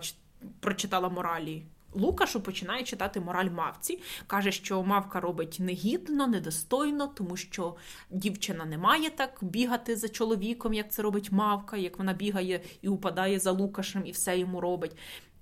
[0.59, 3.99] прочитала моралі Лукашу починає читати мораль мавці.
[4.27, 7.75] Каже, що мавка робить негідно, недостойно, тому що
[8.09, 12.87] дівчина не має так бігати за чоловіком, як це робить мавка, як вона бігає і
[12.87, 14.97] упадає за Лукашем і все йому робить.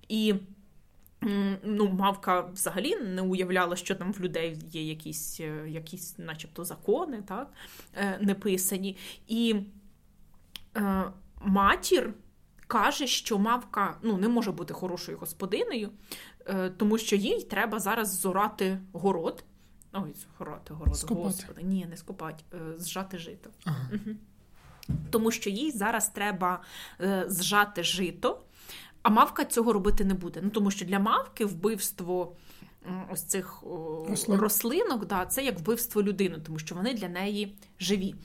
[0.09, 0.35] І
[1.63, 7.21] ну, Мавка взагалі не уявляла, що там в людей є якісь, е, якісь начебто, закони,
[7.27, 7.51] так,
[7.95, 8.97] е, неписані.
[9.27, 9.55] І
[10.77, 11.03] е,
[11.41, 12.13] матір
[12.69, 15.91] каже, що мавка ну, не може бути хорошою господинею, е,
[16.77, 19.43] тому що їй треба зараз зорати город.
[19.93, 21.21] Ой, зорати город, Скопати.
[21.27, 21.61] господи.
[21.63, 23.49] Ні, не скопати, е, зжати жито.
[23.65, 23.89] Ага.
[23.93, 24.15] Угу.
[25.09, 26.61] Тому що їй зараз треба
[27.01, 28.41] е, зжати жито,
[29.01, 30.39] а мавка цього робити не буде.
[30.43, 32.35] Ну, тому що для мавки вбивство
[33.11, 33.63] ось цих
[34.09, 34.39] Рослин.
[34.39, 38.15] рослинок, да, це як вбивство людини, тому що вони для неї живі.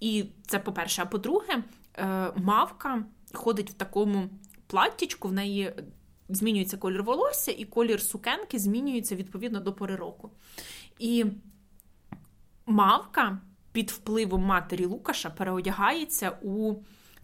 [0.00, 1.02] І це по-перше.
[1.02, 1.62] А по-друге,
[1.98, 4.28] е, мавка ходить в такому
[4.66, 5.72] платтячку, в неї
[6.28, 10.30] змінюється колір волосся, і колір сукенки змінюється відповідно до пори року.
[10.98, 11.24] І
[12.66, 13.38] мавка
[13.72, 16.74] під впливом матері Лукаша переодягається у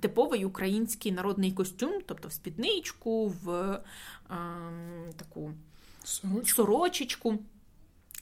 [0.01, 3.81] типовий український народний костюм, тобто в спідничку, в е,
[5.17, 5.53] таку
[6.45, 7.39] сорочечку,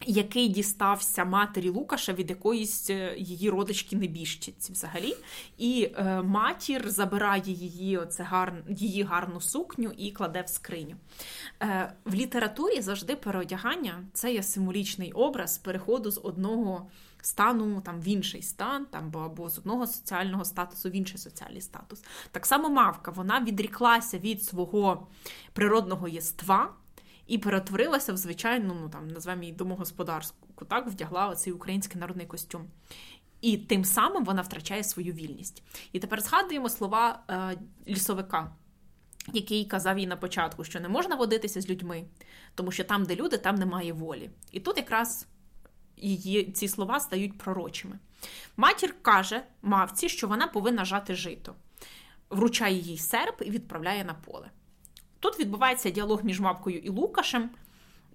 [0.06, 5.16] який дістався матері Лукаша від якоїсь е, її родички небіжчиці взагалі.
[5.58, 8.64] І е, матір забирає її, оце гар...
[8.68, 10.96] її гарну сукню і кладе в скриню.
[11.62, 16.90] Е, в літературі завжди переодягання це є символічний образ переходу з одного
[17.22, 21.60] стану там, в інший стан, там, або- або з одного соціального статусу в інший соціальний
[21.60, 22.02] статус.
[22.30, 25.06] Так само мавка вона відріклася від свого
[25.52, 26.70] природного єства
[27.28, 32.66] і перетворилася в звичайну, ну там назвемо її домогосподарську, так вдягла цей український народний костюм.
[33.40, 35.62] І тим самим вона втрачає свою вільність.
[35.92, 38.52] І тепер згадуємо слова е, лісовика,
[39.32, 42.04] який казав їй на початку, що не можна водитися з людьми,
[42.54, 44.30] тому що там, де люди, там немає волі.
[44.52, 45.26] І тут якраз
[45.96, 47.98] її ці слова стають пророчими.
[48.56, 51.54] Матір каже мавці, що вона повинна жати жито,
[52.30, 54.50] вручає їй серп і відправляє на поле.
[55.20, 57.50] Тут відбувається діалог між мавкою і Лукашем.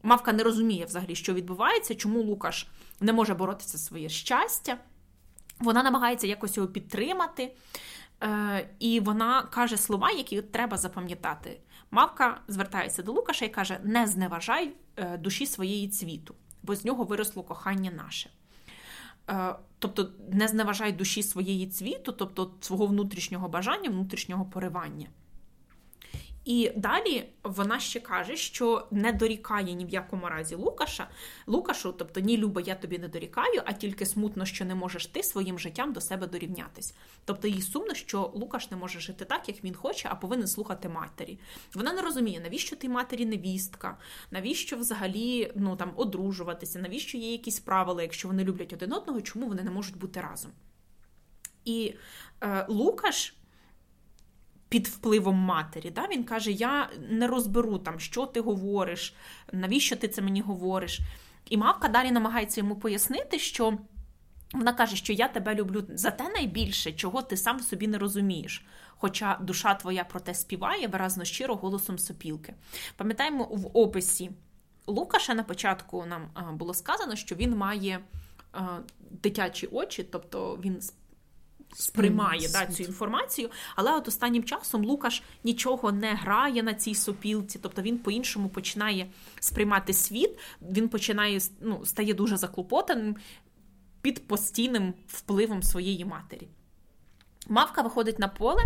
[0.03, 2.67] Мавка не розуміє взагалі, що відбувається, чому Лукаш
[2.99, 4.77] не може боротися за своє щастя.
[5.59, 7.51] Вона намагається якось його підтримати,
[8.23, 11.59] е, і вона каже слова, які треба запам'ятати.
[11.91, 17.03] Мавка звертається до Лукаша і каже: не зневажай е, душі своєї цвіту, бо з нього
[17.03, 18.29] виросло кохання наше.
[19.29, 25.07] Е, Тобто, не зневажай душі своєї цвіту, тобто свого внутрішнього бажання, внутрішнього поривання.
[26.45, 31.07] І далі вона ще каже, що не дорікає ні в якому разі Лукаша,
[31.47, 35.23] Лукашу, тобто ні Люба, я тобі не дорікаю, а тільки смутно, що не можеш ти
[35.23, 36.93] своїм життям до себе дорівнятись.
[37.25, 40.89] Тобто їй сумно, що Лукаш не може жити так, як він хоче, а повинен слухати
[40.89, 41.39] матері.
[41.73, 43.97] Вона не розуміє, навіщо ти матері невістка,
[44.31, 49.47] навіщо взагалі ну там одружуватися, навіщо є якісь правила, якщо вони люблять один одного, чому
[49.47, 50.51] вони не можуть бути разом.
[51.65, 51.95] І
[52.41, 53.35] е, Лукаш
[54.73, 55.89] під впливом матері.
[55.89, 56.07] Да?
[56.11, 59.15] Він каже: Я не розберу там, що ти говориш,
[59.51, 60.99] навіщо ти це мені говориш.
[61.49, 63.77] І мавка далі намагається йому пояснити, що
[64.53, 67.97] вона каже, що я тебе люблю за те найбільше, чого ти сам в собі не
[67.97, 68.65] розумієш.
[68.87, 72.53] Хоча душа твоя про те співає виразно щиро голосом сопілки.
[72.97, 74.31] Пам'ятаємо в описі
[74.87, 77.99] Лукаша на початку нам було сказано, що він має
[79.11, 80.81] дитячі очі, тобто він
[81.73, 87.59] сприймає да, цю інформацію, але от останнім часом Лукаш нічого не грає на цій сопілці,
[87.61, 89.07] тобто він по-іншому починає
[89.39, 93.15] сприймати світ, він починає ну, стає дуже заклопотаним
[94.01, 96.47] під постійним впливом своєї матері.
[97.47, 98.63] Мавка виходить на поле.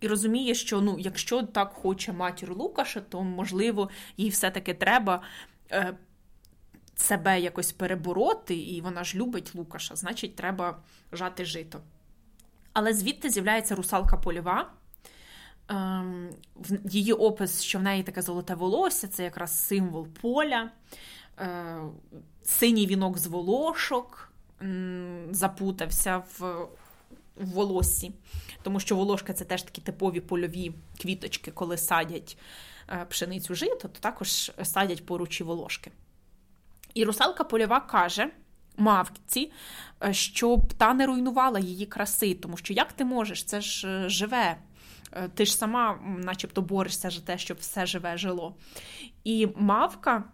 [0.00, 5.22] І розуміє, що ну, якщо так хоче матір Лукаша, то можливо їй все-таки треба
[5.70, 5.94] е,
[6.96, 10.78] себе якось перебороти, і вона ж любить Лукаша, значить, треба
[11.12, 11.80] жати жито.
[12.72, 14.70] Але звідти з'являється русалка польова.
[15.68, 16.30] Ем,
[16.84, 20.70] її опис, що в неї таке золоте волосся, це якраз символ поля,
[21.38, 21.76] е,
[22.42, 24.32] синій вінок з волошок
[25.30, 26.40] запутався в,
[27.36, 28.12] в волоссі,
[28.62, 32.38] тому що волошка це теж такі типові польові квіточки, коли садять
[32.88, 35.90] е, пшеницю жито, то також садять поруч і волошки.
[36.94, 38.30] І русалка польова каже
[38.76, 39.52] мавці,
[40.04, 44.08] е, щоб та не руйнувала її краси, тому що як ти можеш, це ж е,
[44.08, 44.56] живе.
[45.12, 48.54] Е, Ти ж сама, начебто, борешся за те, щоб все живе жило.
[49.24, 50.24] І мавка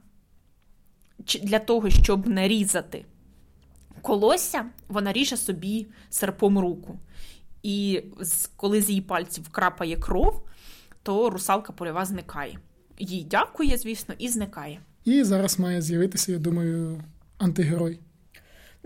[1.43, 3.05] для того, щоб не різати
[4.03, 6.99] колосся, вона ріже собі серпом руку.
[7.63, 8.03] І
[8.57, 10.47] коли з її пальців крапає кров,
[11.03, 12.59] то русалка польова зникає.
[12.99, 14.81] Їй дякує, звісно, і зникає.
[15.05, 17.03] І зараз має з'явитися, я думаю,
[17.39, 18.01] антигерой.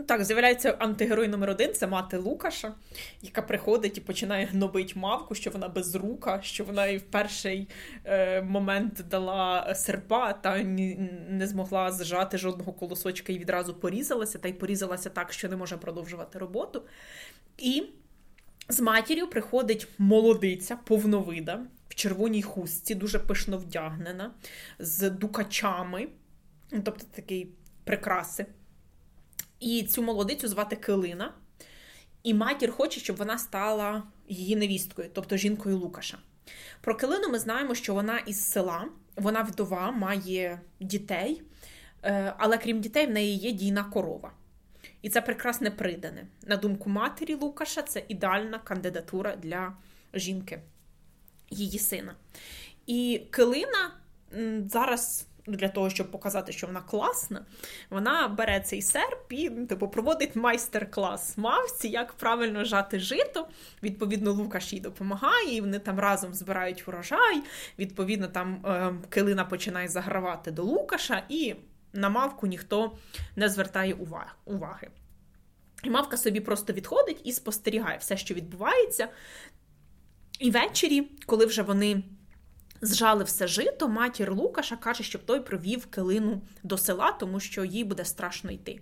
[0.03, 2.75] Ну так, з'являється антигерой номер один це мати Лукаша,
[3.23, 7.69] яка приходить і починає гнобить мавку, що вона безрука, що вона і в перший
[8.05, 10.63] е, момент дала серпа та
[11.29, 15.77] не змогла зжати жодного колосочка і відразу порізалася, та й порізалася так, що не може
[15.77, 16.83] продовжувати роботу.
[17.59, 17.83] І
[18.69, 24.31] З матір'ю приходить молодиця, повновида, в червоній хустці, дуже пишно вдягнена,
[24.79, 26.09] з дукачами,
[26.73, 27.49] ну, тобто такий
[27.85, 28.47] прикраси.
[29.63, 31.35] І цю молодицю звати Килина.
[32.23, 36.19] І матір хоче, щоб вона стала її невісткою, тобто жінкою Лукаша.
[36.81, 41.43] Про Килину ми знаємо, що вона із села, вона вдова, має дітей,
[42.03, 44.33] е, але крім дітей, в неї є дійна корова.
[45.03, 46.27] І це прекрасне придане.
[46.47, 49.77] На думку матері Лукаша, це ідеальна кандидатура для
[50.15, 50.63] жінки,
[51.51, 52.15] її сина.
[52.87, 53.91] І Килина
[54.67, 55.27] зараз.
[55.47, 57.45] Для того, щоб показати, що вона класна,
[57.91, 63.49] вона бере цей серп і типу, проводить майстер-клас мавці, як правильно жати жито.
[63.83, 67.43] Відповідно, Лукаш їй допомагає, і вони там разом збирають урожай.
[67.79, 71.55] Відповідно, там е, килина починає загравати до Лукаша, і
[71.93, 72.97] на мавку ніхто
[73.37, 73.95] не звертає
[74.45, 74.89] уваги.
[75.83, 79.09] І мавка собі просто відходить і спостерігає все, що відбувається.
[80.39, 82.03] І ввечері, коли вже вони
[82.83, 87.85] зжали все жито, матір Лукаша каже, щоб той провів килину до села, тому що їй
[87.85, 88.81] буде страшно йти.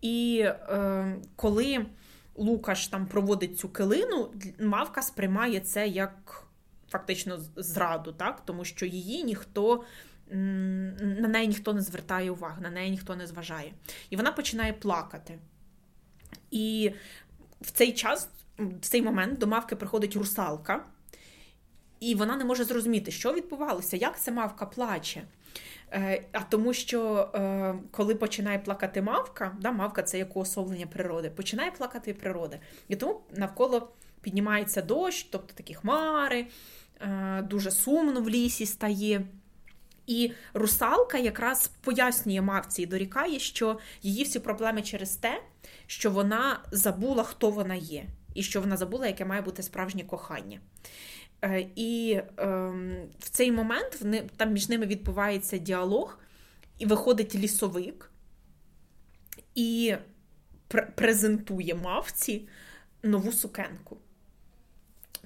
[0.00, 1.86] І е, коли
[2.34, 6.44] Лукаш там проводить цю килину, мавка сприймає це як
[6.90, 8.42] фактично зраду, так?
[8.44, 9.84] тому що її ніхто
[10.30, 13.72] на неї ніхто не звертає уваги, на неї ніхто не зважає.
[14.10, 15.38] І вона починає плакати.
[16.50, 16.92] І
[17.60, 20.84] в цей час, в цей момент до мавки приходить русалка,
[22.00, 25.22] і вона не може зрозуміти, що відбувалося, як ця мавка плаче.
[25.92, 31.30] Е, а тому, що е, коли починає плакати мавка, да, мавка це як уособлення природи,
[31.30, 32.58] починає плакати природа.
[32.88, 33.88] І тому навколо
[34.20, 36.46] піднімається дощ, тобто такі хмари,
[37.00, 39.26] е, дуже сумно в лісі стає.
[40.06, 45.42] І русалка якраз пояснює мавці і дорікає, що її всі проблеми через те,
[45.86, 50.60] що вона забула, хто вона є, і що вона забула, яке має бути справжнє кохання.
[51.44, 52.46] Е, і е,
[53.18, 54.02] в цей момент
[54.36, 56.18] там між ними відбувається діалог,
[56.78, 58.10] і виходить лісовик
[59.54, 59.96] і
[60.94, 62.48] презентує мавці
[63.02, 63.96] нову сукенку.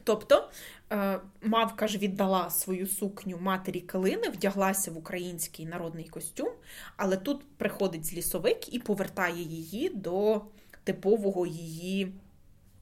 [0.04, 0.50] Тобто
[0.92, 6.48] е, мавка ж віддала свою сукню матері Калини, вдяглася в український народний костюм,
[6.96, 10.42] але тут приходить лісовик і повертає її до
[10.84, 12.12] типового її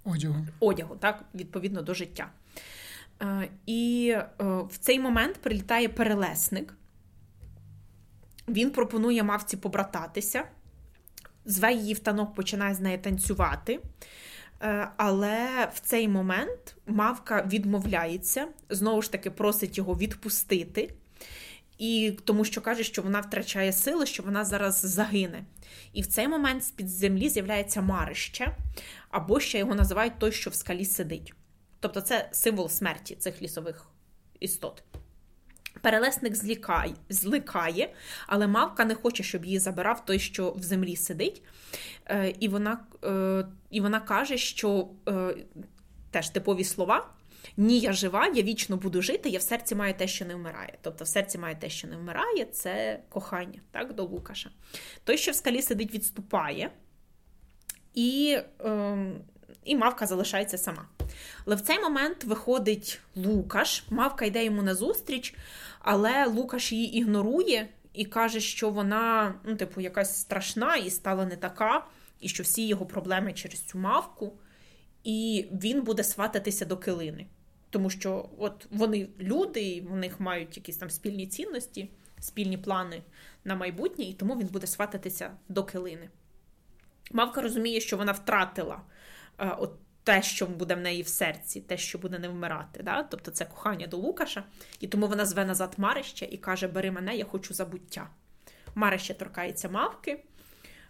[0.05, 2.31] одягу, одягу так, відповідно до життя.
[3.23, 4.27] Е, і е,
[4.71, 6.75] в цей момент прилітає перелесник.
[8.49, 10.45] Він пропонує мавці побрататися,
[11.45, 13.81] зве її в танок, починає з нею танцювати.
[14.63, 20.95] Е, але в цей момент мавка відмовляється, знову ж таки, просить його відпустити,
[21.79, 25.45] і тому що каже, що вона втрачає сили, що вона зараз загине.
[25.93, 28.57] І в цей момент з-під землі з'являється марище,
[29.11, 31.35] або ще його називають той, що в скалі сидить.
[31.81, 33.87] Тобто це символ смерті цих лісових
[34.41, 34.83] істот.
[35.81, 37.95] Перелесник злікає, зликає,
[38.27, 41.43] але мавка не хоче, щоб її забирав той, що в землі сидить.
[42.07, 45.35] Е, і вона е, і вона каже, що е,
[46.11, 47.11] теж типові слова:
[47.57, 50.79] ні, я жива, я вічно буду жити, я в серці маю те, що не вмирає.
[50.83, 54.51] Тобто в серці має те, що не вмирає, це кохання так, до Лукаша.
[55.05, 56.71] Той, що в скалі сидить, відступає,
[57.95, 59.21] і, ем,
[59.71, 60.89] і мавка залишається сама.
[61.47, 65.35] Але в цей момент виходить Лукаш, мавка йде йому на зустріч,
[65.79, 71.37] але Лукаш її ігнорує і каже, що вона, ну, типу, якась страшна і стала не
[71.37, 71.87] така,
[72.21, 74.33] і що всі його проблеми через цю мавку,
[75.05, 77.27] і він буде свататися до килини.
[77.71, 81.89] Тому що от вони люди, і в них мають якісь там спільні цінності,
[82.21, 83.03] спільні плани
[83.45, 86.09] на майбутнє, і тому він буде свататися до килини.
[87.13, 88.81] Мавка розуміє, що вона втратила
[89.49, 89.73] от
[90.05, 92.83] те, що буде в неї в серці, те, що буде не вмирати.
[92.83, 93.03] Да?
[93.03, 94.45] Тобто це кохання до Лукаша.
[94.81, 98.11] І тому вона зве назад Марище і каже: Бери мене, я хочу забуття.
[98.75, 100.25] Марище торкається мавки,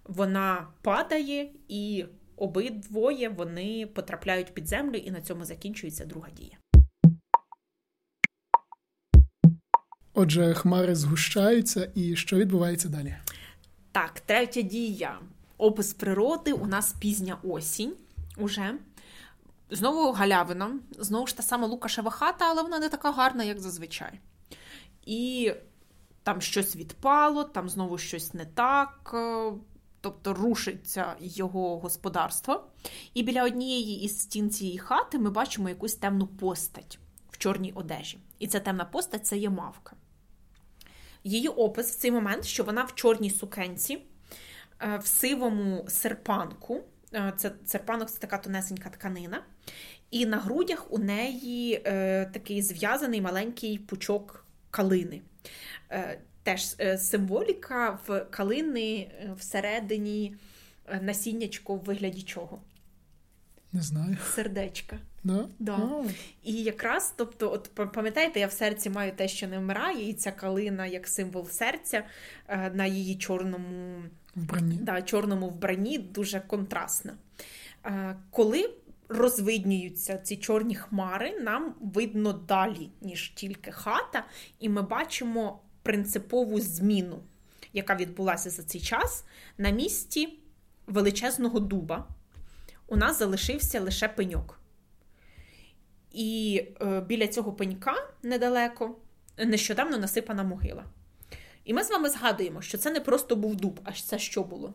[0.04, 2.04] вона падає, і
[2.36, 6.58] обидвоє вони потрапляють під землю, і на цьому закінчується друга дія.
[10.14, 13.16] Отже, хмари згущаються, і що відбувається далі?
[13.92, 15.18] Так, третя дія.
[15.58, 17.92] Опис природи у нас пізня осінь
[18.40, 18.78] уже.
[19.70, 24.20] Знову галявина, знову ж та сама Лукашева хата, але вона не така гарна, як зазвичай.
[25.06, 25.52] І
[26.22, 29.52] там щось відпало, там знову щось не так, е,
[30.00, 32.64] тобто рушиться його господарство.
[33.14, 36.98] І біля однієї із стін цієї хати ми бачимо якусь темну постать
[37.30, 38.18] в чорній одежі.
[38.38, 39.96] І ця темна постать це є мавка.
[41.24, 44.02] Її опис в цей момент, що вона в чорній сукенці,
[44.80, 46.80] е, в сивому серпанку.
[47.14, 49.42] Е, це серпанок це така тонесенька тканина.
[50.10, 55.20] і на грудях у неї е, такий зв'язаний маленький пучок калини.
[55.90, 60.36] Е, Теж е, символіка в калини е, всередині
[61.00, 62.60] насіннячко в вигляді чого?
[63.72, 64.16] Не знаю.
[64.34, 64.98] Сердечка.
[65.24, 65.48] Да?
[65.58, 66.04] Да.
[66.44, 70.32] І якраз, тобто, от пам'ятаєте, я в серці маю те, що не вмирає, і ця
[70.32, 72.04] калина як символ серця
[72.48, 74.02] е, на її чорному,
[74.36, 74.76] вбранні.
[74.76, 77.14] да, чорному вбранні дуже контрастна.
[77.86, 78.70] Е, Коли
[79.08, 84.26] розвиднюються ці чорні хмари, нам видно далі, ніж тільки хата,
[84.58, 87.22] і ми бачимо принципову зміну,
[87.72, 89.24] яка відбулася за цей час.
[89.58, 90.38] На місці
[90.86, 92.08] величезного дуба
[92.86, 94.60] у нас залишився лише пеньок.
[96.12, 98.96] І е, біля цього пенька недалеко
[99.38, 100.84] нещодавно насипана могила.
[101.70, 104.74] І ми з вами згадуємо, що це не просто був дуб, а це що було?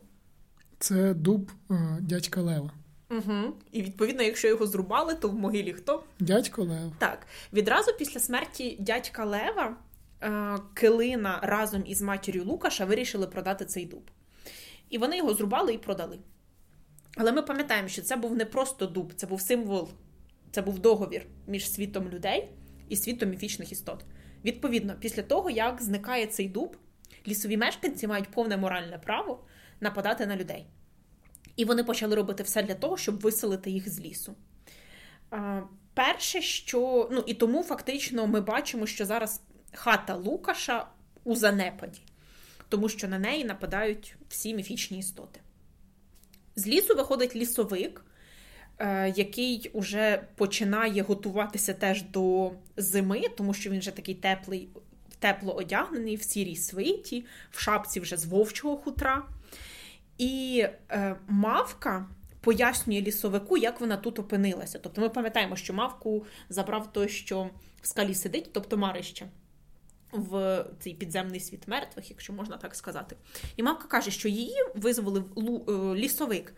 [0.79, 2.71] Це дуб е, дядька Лева.
[3.11, 3.53] Угу.
[3.71, 6.03] І відповідно, якщо його зрубали, то в могилі хто?
[6.19, 6.91] Дядько Лев.
[6.97, 9.77] Так, відразу після смерті дядька Лева
[10.21, 14.11] е, Килина разом із матір'ю Лукаша вирішили продати цей дуб.
[14.89, 16.19] І вони його зрубали і продали.
[17.17, 19.89] Але ми пам'ятаємо, що це був не просто дуб, це був символ,
[20.51, 22.49] це був договір між світом людей
[22.89, 24.05] і світом міфічних істот.
[24.45, 26.77] Відповідно, після того, як зникає цей дуб,
[27.27, 29.43] лісові мешканці мають повне моральне право
[29.81, 30.65] нападати на людей.
[31.55, 34.35] І вони почали робити все для того, щоб виселити їх з лісу.
[35.93, 39.41] Перше, що ну і тому фактично ми бачимо, що зараз
[39.73, 40.87] хата Лукаша
[41.23, 42.01] у занепаді,
[42.69, 45.39] тому що на неї нападають всі міфічні істоти.
[46.55, 48.05] З лісу виходить лісовик,
[48.77, 54.69] е, який уже починає готуватися теж до зими, тому що він вже такий теплий,
[55.19, 59.23] тепло одягнений в сірій свиті, в шапці вже з вовчого хутра.
[60.17, 62.07] І е, мавка
[62.41, 64.79] пояснює лісовику, як вона тут опинилася.
[64.79, 67.49] Тобто ми пам'ятаємо, що мавку забрав той, що
[67.81, 69.27] в скалі сидить, тобто Марище,
[70.11, 73.15] в цей підземний світ мертвих, якщо можна так сказати.
[73.55, 76.53] І мавка каже, що її визволив е, лісовик,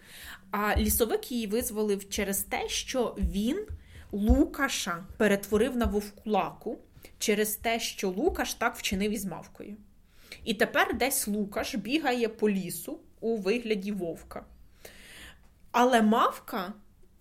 [0.51, 3.65] а лісовик її визволив через те, що він
[4.11, 6.79] Лукаша перетворив на вовкулаку
[7.19, 9.77] через те, що Лукаш так вчинив із мавкою.
[10.43, 14.45] І тепер десь Лукаш бігає по лісу у вигляді вовка.
[15.71, 16.73] Але мавка,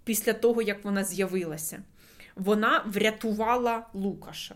[0.04, 1.82] після того, як вона з'явилася,
[2.36, 4.54] вона врятувала Лукаша.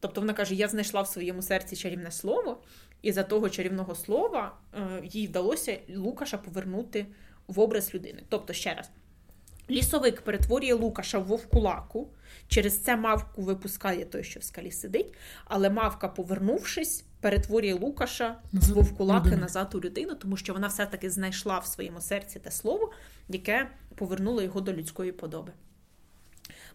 [0.00, 2.62] Тобто вона каже: Я знайшла в своєму серці чарівне слово,
[3.02, 7.06] і за того чарівного слова е, їй вдалося Лукаша повернути
[7.46, 8.22] в образ людини.
[8.28, 8.90] Тобто, ще раз,
[9.70, 12.08] лісовик перетворює Лукаша в вовкулаку,
[12.48, 15.14] через це мавку випускає той, що в скалі сидить,
[15.44, 21.58] але мавка, повернувшись, перетворює Лукаша з вовкулаки назад у людину, тому що вона все-таки знайшла
[21.58, 22.92] в своєму серці те слово,
[23.28, 25.52] яке повернуло його до людської подоби.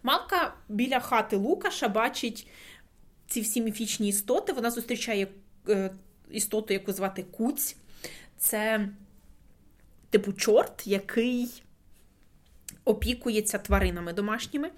[0.02, 2.48] Мавка біля хати Лукаша бачить
[3.26, 4.52] ці всі міфічні істоти.
[4.52, 5.28] Вона зустрічає
[5.68, 5.90] е,
[6.30, 7.76] істоту, яку звати Куць.
[8.38, 8.88] Це
[10.10, 11.62] типу чорт, який
[12.86, 14.70] опікується тваринами домашніми,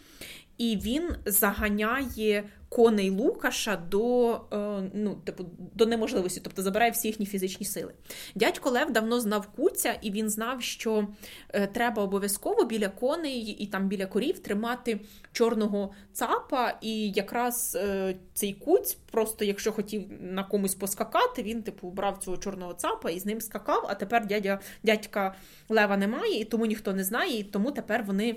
[0.58, 5.44] і він заганяє коней Лукаша до, е, ну, типу,
[5.74, 7.92] до неможливості, тобто забирає всі їхні фізичні сили.
[8.34, 11.08] Дядько Лев давно знав куця, і він знав, що
[11.48, 15.00] е, треба обов'язково біля коней і там біля корів тримати
[15.32, 16.78] чорного цапа.
[16.80, 22.36] І якраз е, цей куць, просто якщо хотів на комусь поскакати, він типу брав цього
[22.36, 23.86] чорного цапа і з ним скакав.
[23.88, 25.34] А тепер дядя, дядька
[25.68, 28.36] Лева немає, і тому ніхто не знає, і тому тепер вони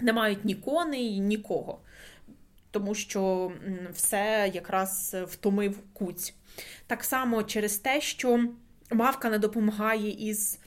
[0.00, 1.80] не мають ні коней, нікого.
[2.70, 3.52] Тому що
[3.92, 6.34] все якраз втомив куць.
[6.86, 8.48] Так само через те, що
[8.90, 10.58] мавка не допомагає із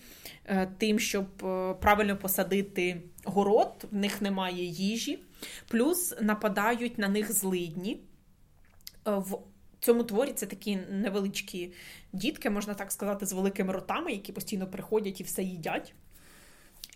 [0.45, 5.19] е, тим, щоб е, правильно посадити город, в них немає їжі,
[5.67, 7.99] плюс нападають на них злидні.
[9.07, 9.39] Е, В
[9.79, 11.73] цьому творі це такі невеличкі
[12.13, 15.93] дітки, можна так сказати, з великими ротами, які постійно приходять і все їдять.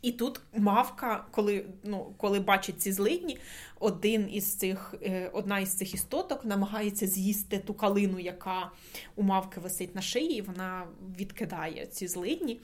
[0.06, 3.38] І тут мавка, коли, ну, коли бачить ці злидні,
[3.80, 8.72] один із цих, е, одна із цих істоток намагається з'їсти ту калину, яка
[9.16, 10.88] у мавки висить на шиї, і вона
[11.20, 12.62] відкидає ці злидні.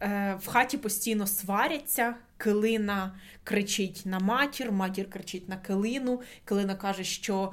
[0.00, 2.14] Е, В хаті постійно сваряться.
[2.36, 3.14] Килина
[3.44, 6.20] кричить на матір, матір кричить на килину.
[6.44, 7.52] Килина каже, що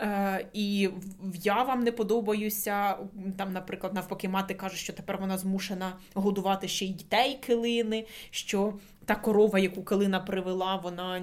[0.00, 0.90] Е, і
[1.42, 2.96] я вам не подобаюся.
[3.36, 8.74] Там, наприклад, навпаки, мати каже, що тепер вона змушена годувати ще й дітей килини, що
[9.04, 11.20] та корова, яку килина привела, вона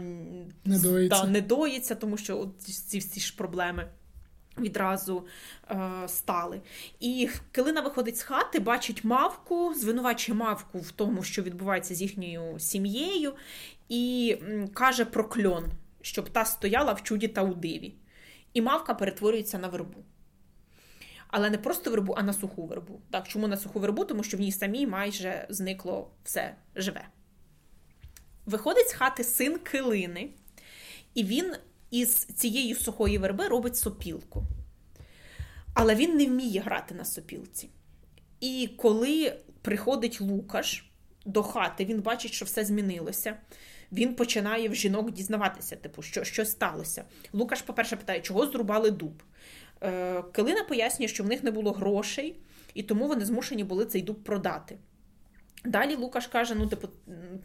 [0.66, 1.22] Не доїться.
[1.22, 3.88] Та, не доїться, тому що от ці всі ж проблеми.
[4.58, 5.26] Відразу
[5.70, 6.62] е, стали.
[7.00, 12.60] І Килина виходить з хати, бачить мавку, звинувачує мавку в тому, що відбувається з їхньою
[12.60, 13.34] сім'єю,
[13.90, 15.66] і м, каже про кльон,
[16.02, 17.94] щоб та стояла в чуді та у диві.
[18.54, 20.04] І мавка перетворюється на вербу.
[21.28, 23.02] Але не просто вербу, а на суху вербу.
[23.10, 24.06] Так, чому на суху вербу?
[24.06, 27.08] Тому що в ній самій майже зникло все живе.
[28.45, 30.30] Виходить з хати син Килини,
[31.14, 31.56] і він
[31.91, 34.43] із цієї сухої верби робить сопілку.
[35.74, 37.70] Але він не вміє грати на сопілці.
[38.39, 40.91] І коли приходить Лукаш
[41.26, 43.38] до хати, він бачить, що все змінилося.
[43.92, 47.04] Він починає в жінок дізнаватися, типу, що що сталося.
[47.34, 49.24] Лукаш, по-перше, питає, чого зрубали дуб.
[49.84, 52.39] Е, Килина пояснює, що в них не було грошей,
[52.74, 54.78] і тому вони змушені були цей дуб продати.
[55.66, 56.88] Далі Лукаш каже, ну, типу,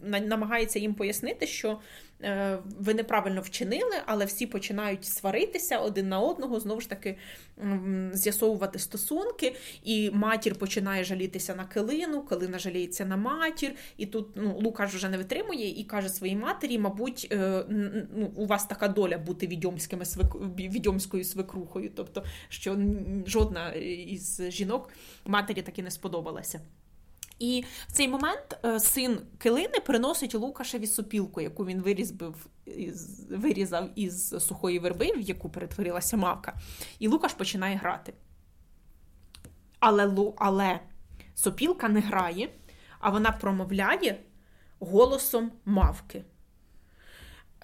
[0.03, 1.79] намагається їм пояснити, що
[2.23, 7.19] е, ви неправильно вчинили, але всі починають сваритися один на одного, знову ж таки
[8.13, 13.73] з'ясовувати стосунки, і матір починає жалітися на килину, килина жаліється на матір.
[13.97, 17.65] І тут ну, Лукаш вже не витримує і каже своїй матері: мабуть, е,
[18.15, 20.05] ну, у вас така доля бути відьомськими
[20.59, 22.77] відьомською свекрухою, тобто, що
[23.27, 24.91] жодна із жінок
[25.25, 26.61] матері таки не сподобалася.
[27.39, 32.47] І в цей момент е, син Килини приносить Лукашеві сопілку, яку він вирізбив,
[33.31, 36.55] вирізав із сухої верби, в яку перетворилася мавка.
[36.99, 38.13] І Лукаш починає грати.
[39.79, 40.81] Але але
[41.35, 42.49] сопілка не грає,
[42.99, 44.21] а вона промовляє
[44.81, 46.25] голосом мавки.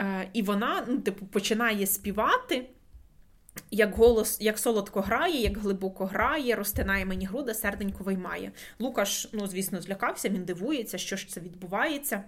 [0.00, 2.68] Е, І вона ну, типу, починає співати
[3.70, 8.52] як голос, як солодко грає, як глибоко грає, розтинає мені груди, серденько виймає.
[8.78, 12.24] Лукаш, ну, звісно, злякався, він дивується, що ж це відбувається.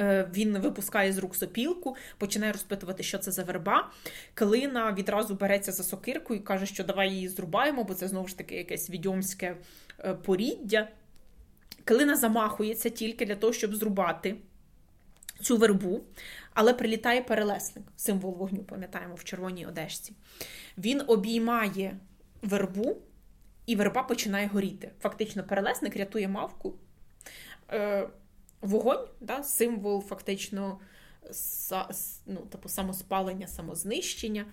[0.00, 3.90] Е, він випускає з рук сопілку, починає розпитувати, що це за верба.
[4.34, 8.38] Калина відразу береться за сокирку і каже, що давай її зрубаємо, бо це знову ж
[8.38, 9.56] таки якесь відьомське
[9.98, 10.88] е, поріддя.
[11.84, 14.36] Калина замахується тільки для того, щоб зрубати
[15.40, 16.00] цю вербу,
[16.54, 20.12] але прилітає перелесник, символ вогню, пам'ятаємо, в червоній одежці.
[20.78, 21.96] Він обіймає
[22.42, 22.96] вербу,
[23.66, 24.90] і верба починає горіти.
[25.00, 26.74] Фактично, перелесник рятує мавку.
[27.72, 28.08] Е,
[28.60, 30.78] Вогонь, да, символ фактично
[32.26, 34.46] ну, типу, самоспалення, самознищення.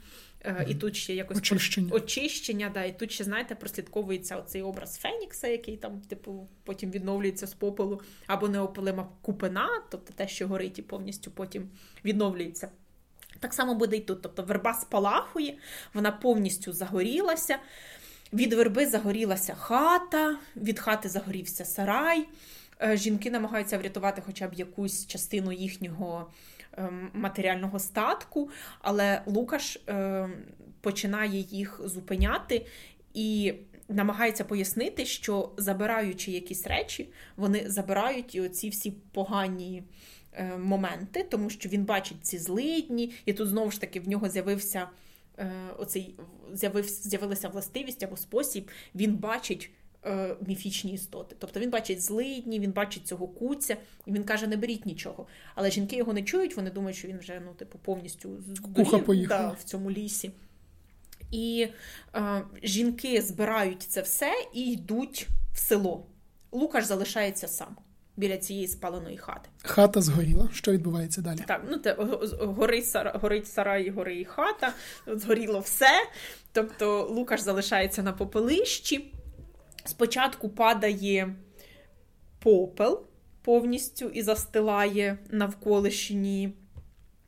[0.46, 0.68] Mm-hmm.
[0.68, 1.94] І тут ще якось очищення.
[1.94, 7.48] очищення, да, і тут ще, знаєте, прослідковується оцей образ Фенікса, який там, типу, потім відновлюється
[7.48, 11.70] з попелу, або неопалима купина, тобто те, що горить і повністю потім
[12.06, 12.72] відновлюється.
[13.40, 14.22] Так само буде і тут.
[14.22, 15.58] Тобто верба спалахує,
[15.94, 17.60] вона повністю загорілася.
[18.34, 22.28] Від верби загорілася хата, від хати загорівся сарай.
[22.82, 26.32] Е, жінки намагаються врятувати хоча б якусь частину їхнього
[27.14, 28.50] матеріального статку,
[28.82, 30.34] але Лукаш ем,
[30.82, 32.66] починає їх зупиняти
[33.14, 33.54] і
[33.90, 39.84] намагається пояснити, що забираючи якісь речі, вони забирають і оці всі погані.
[40.34, 44.30] Е, моменти, тому що він бачить ці злидні, і тут знову ж таки в нього
[44.30, 44.88] з'явився
[45.38, 46.16] е, оцей
[47.04, 48.70] з'явилася властивість або спосіб.
[48.96, 49.72] Він бачить
[50.06, 51.36] е, міфічні істоти.
[51.40, 55.28] Тобто він бачить злидні, він бачить цього куця, і він каже: не беріть нічого.
[55.56, 59.50] Але жінки його не чують, вони думають, що він вже ну, типу, повністю здурів да,
[59.50, 60.32] в цьому лісі.
[61.32, 61.68] І
[62.16, 66.06] е, жінки збирають це все і йдуть в село.
[66.52, 67.78] Лукаш залишається сам.
[68.18, 69.50] Біля цієї спаленої хати.
[69.64, 70.50] Хата згоріла.
[70.54, 71.40] Що відбувається далі?
[71.48, 71.94] Так, ну те
[72.40, 74.74] горить сарай, горить сарай, горить хата,
[75.08, 76.08] згоріло все.
[76.52, 79.14] Тобто Лукаш залишається на попелищі.
[79.84, 81.36] Спочатку падає
[82.40, 83.06] попел
[83.42, 86.54] повністю і застилає навколишні.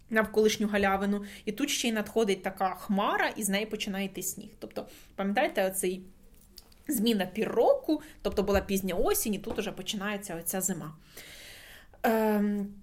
[0.10, 4.49] Навколишню галявину, і тут ще й надходить така хмара, і з неї починає йти сніг.
[4.60, 6.04] Тобто, пам'ятаєте, оцей
[6.88, 10.95] зміна пір року, тобто була пізня осінь, і тут уже починається оця зима.
[12.04, 12.74] Ем,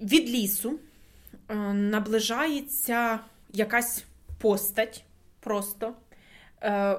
[0.00, 0.78] Від лісу
[1.48, 3.20] е, наближається
[3.52, 4.04] якась
[4.38, 5.04] постать
[5.40, 5.94] просто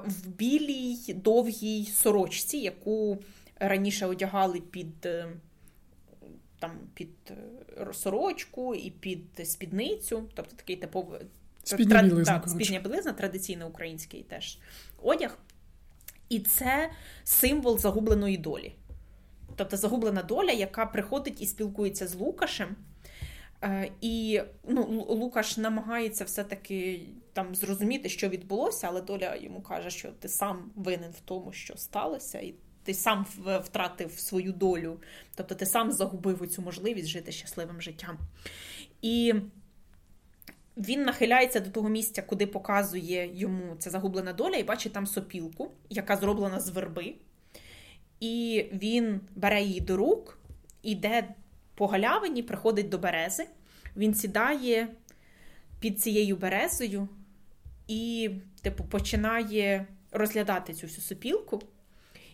[0.06, 3.18] в білій довгій сорочці, яку
[3.60, 5.28] раніше одягали під е,
[6.58, 11.20] там, під е, сорочку і під спідницю, тобто такий типовий
[11.64, 14.58] спідня білизна, так, спідня білизна, традиційний український теж
[15.02, 15.38] одяг.
[16.28, 16.90] І це
[17.24, 18.74] символ загубленої долі.
[19.56, 22.76] Тобто загублена доля, яка приходить і спілкується з Лукашем.
[23.62, 27.00] Е, і ну, Лукаш намагається все-таки
[27.32, 31.76] там зрозуміти, що відбулося, але доля йому каже, що ти сам винен в тому, що
[31.76, 33.26] сталося, і ти сам
[33.64, 35.00] втратив свою долю,
[35.34, 38.18] тобто ти сам загубив цю можливість жити щасливим життям.
[39.02, 39.34] І
[40.76, 45.70] він нахиляється до того місця, куди показує йому ця загублена доля, і бачить там сопілку,
[45.90, 47.14] яка зроблена з верби.
[48.20, 50.38] І він бере її до рук,
[50.82, 51.34] іде
[51.74, 53.46] по галявині, приходить до берези.
[53.96, 54.88] Він сідає
[55.80, 57.08] під цією березою
[57.90, 58.30] і,
[58.62, 61.62] типу, починає розглядати цю всю сопілку.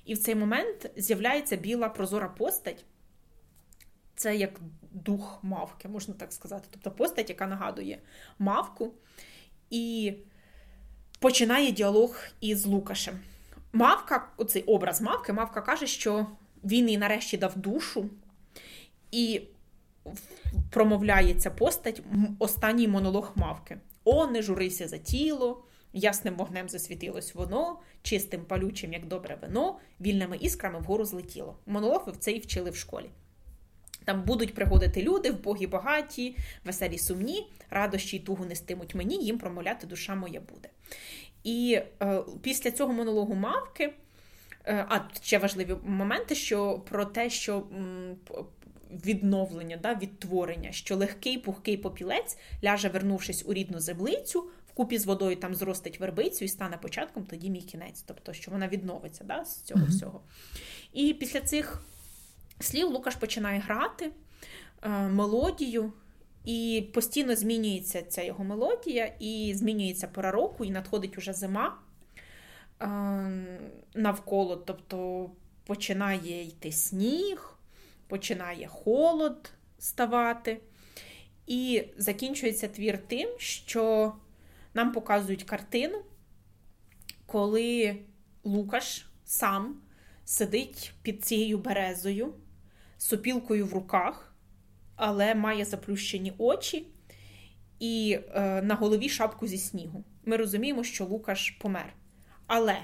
[0.04, 2.84] І в цей момент з'являється біла прозора постать.
[4.16, 4.61] Це як
[4.92, 6.68] дух мавки, можна так сказати.
[6.70, 7.98] Тобто постать, яка нагадує
[8.38, 8.92] мавку,
[9.70, 10.14] і
[11.18, 13.18] починає діалог із Лукашем.
[13.72, 16.26] Мавка, оцей образ мавки, мавка каже, що
[16.64, 18.11] він їй нарешті дав душу,
[19.11, 19.42] і
[20.70, 22.02] промовляє ця постать
[22.38, 23.78] останній монолог мавки.
[24.09, 30.36] О, не журися за тіло, ясним вогнем засвітилось воно, чистим палючим, як добре вино, вільними
[30.36, 31.59] іскрами вгору злетіло.
[31.66, 33.11] Монолог ви в цей вчили в школі.
[34.04, 39.38] Там будуть приходити люди, в богі багаті, веселі сумні, радощі й тугу нестимуть мені, їм
[39.38, 40.68] промовляти душа моя буде.
[41.44, 43.94] І е, після цього монологу мавки.
[44.64, 47.66] Е, а ще важливі моменти, що про те, що
[48.91, 55.37] відновлення, да, відтворення, що легкий пухкий попілець ляже, вернувшись у рідну землицю, вкупі з водою
[55.37, 58.03] там зростить вербицю і стане початком тоді мій кінець.
[58.07, 59.89] Тобто, що вона відновиться да, з цього mm-hmm.
[59.89, 60.20] всього.
[60.93, 61.82] І після цих
[62.61, 64.11] слів Лукаш починає грати
[64.82, 65.93] е, мелодію.
[66.45, 71.78] І постійно змінюється ця його мелодія, і змінюється пора року, і надходить уже зима
[72.82, 72.87] е,
[73.95, 74.57] навколо.
[74.57, 75.30] Тобто
[75.64, 77.55] починає йти сніг,
[78.09, 80.61] починає холод ставати.
[81.46, 84.14] І закінчується твір тим, що
[84.74, 86.02] нам показують картину,
[87.26, 87.96] коли
[88.44, 89.80] Лукаш сам
[90.24, 92.34] сидить під цією березою,
[92.98, 94.36] сопілкою в руках,
[94.96, 96.86] але має заплющені очі
[97.78, 100.04] і е, на голові шапку зі снігу.
[100.24, 101.92] Ми розуміємо, що Лукаш помер.
[102.46, 102.78] Але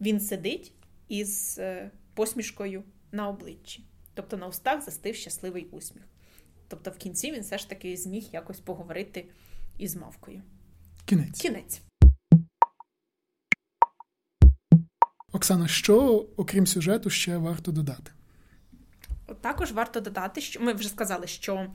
[0.00, 0.72] він сидить
[1.08, 3.84] із е, посмішкою на обличчі.
[4.18, 6.04] Тобто на устах застив щасливий усміх.
[6.68, 9.28] Тобто, в кінці він все ж таки зміг якось поговорити
[9.78, 10.42] із мавкою.
[11.04, 11.40] Кінець.
[11.40, 11.80] Кінець.
[15.32, 18.12] Оксана, що окрім сюжету ще варто додати?
[19.40, 21.74] Також варто додати, що ми вже сказали, що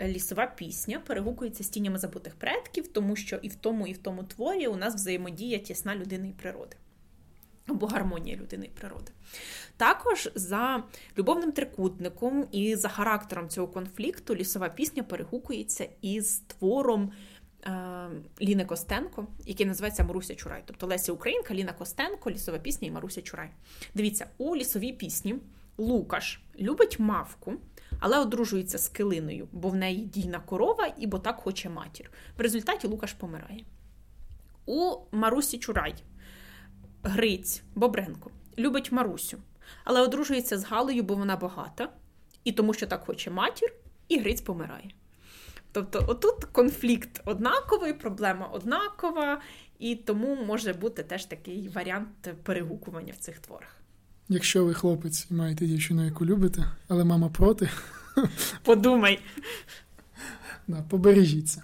[0.00, 4.24] лісова пісня перегукується з тінями забутих предків, тому що і в тому, і в тому
[4.24, 6.76] творі у нас взаємодія тісна людини і природи.
[7.68, 9.12] Або гармонія людини і природи.
[9.76, 10.82] Також за
[11.18, 17.12] любовним трикутником і за характером цього конфлікту лісова пісня перегукується із твором
[17.66, 17.70] е,
[18.40, 20.62] Ліни Костенко, який називається Маруся Чурай.
[20.66, 23.50] Тобто Леся Українка, Ліна Костенко, лісова пісня і Маруся Чурай.
[23.94, 25.36] Дивіться, у лісовій пісні
[25.78, 27.54] Лукаш любить мавку,
[28.00, 32.10] але одружується з килиною, бо в неї дійна корова і бо так хоче матір.
[32.38, 33.64] В результаті Лукаш помирає.
[34.66, 35.94] У Марусі Чурай.
[37.02, 39.38] Гриць Бобренко любить Марусю,
[39.84, 41.88] але одружується з Галею, бо вона багата,
[42.44, 43.72] і тому, що так хоче матір,
[44.08, 44.90] і Гриць помирає.
[45.72, 49.40] Тобто, отут конфлікт однаковий, проблема однакова,
[49.78, 53.76] і тому може бути теж такий варіант перегукування в цих творах.
[54.28, 57.68] Якщо ви хлопець і маєте дівчину, яку любите, але мама проти,
[58.62, 59.20] подумай.
[60.68, 61.62] Да, Побережіться.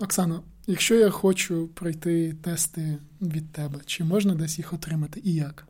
[0.00, 5.66] Оксано, якщо я хочу пройти тести від тебе, чи можна десь їх отримати і як?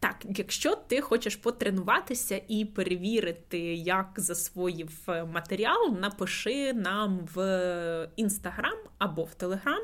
[0.00, 4.90] Так, якщо ти хочеш потренуватися і перевірити, як засвоїв
[5.32, 9.80] матеріал, напиши нам в інстаграм або в телеграм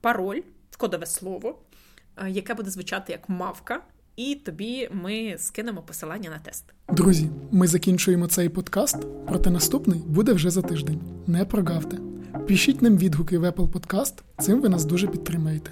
[0.00, 0.40] пароль,
[0.82, 1.58] кодове слово,
[2.16, 3.82] е, яке буде звучати як мавка.
[4.16, 6.64] І тобі ми скинемо посилання на тест.
[6.88, 8.96] Друзі, ми закінчуємо цей подкаст,
[9.28, 11.00] проте наступний буде вже за тиждень.
[11.26, 11.98] Не прогавте.
[12.48, 15.70] Пишіть нам відгуки в Apple Podcast, цим ви нас дуже підтримаєте.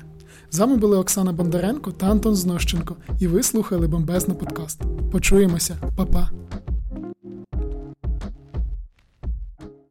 [0.51, 4.83] З вами були Оксана Бондаренко та Антон Знощенко, і ви слухали бомбезний подкаст.
[5.13, 6.31] Почуємося, Па-па!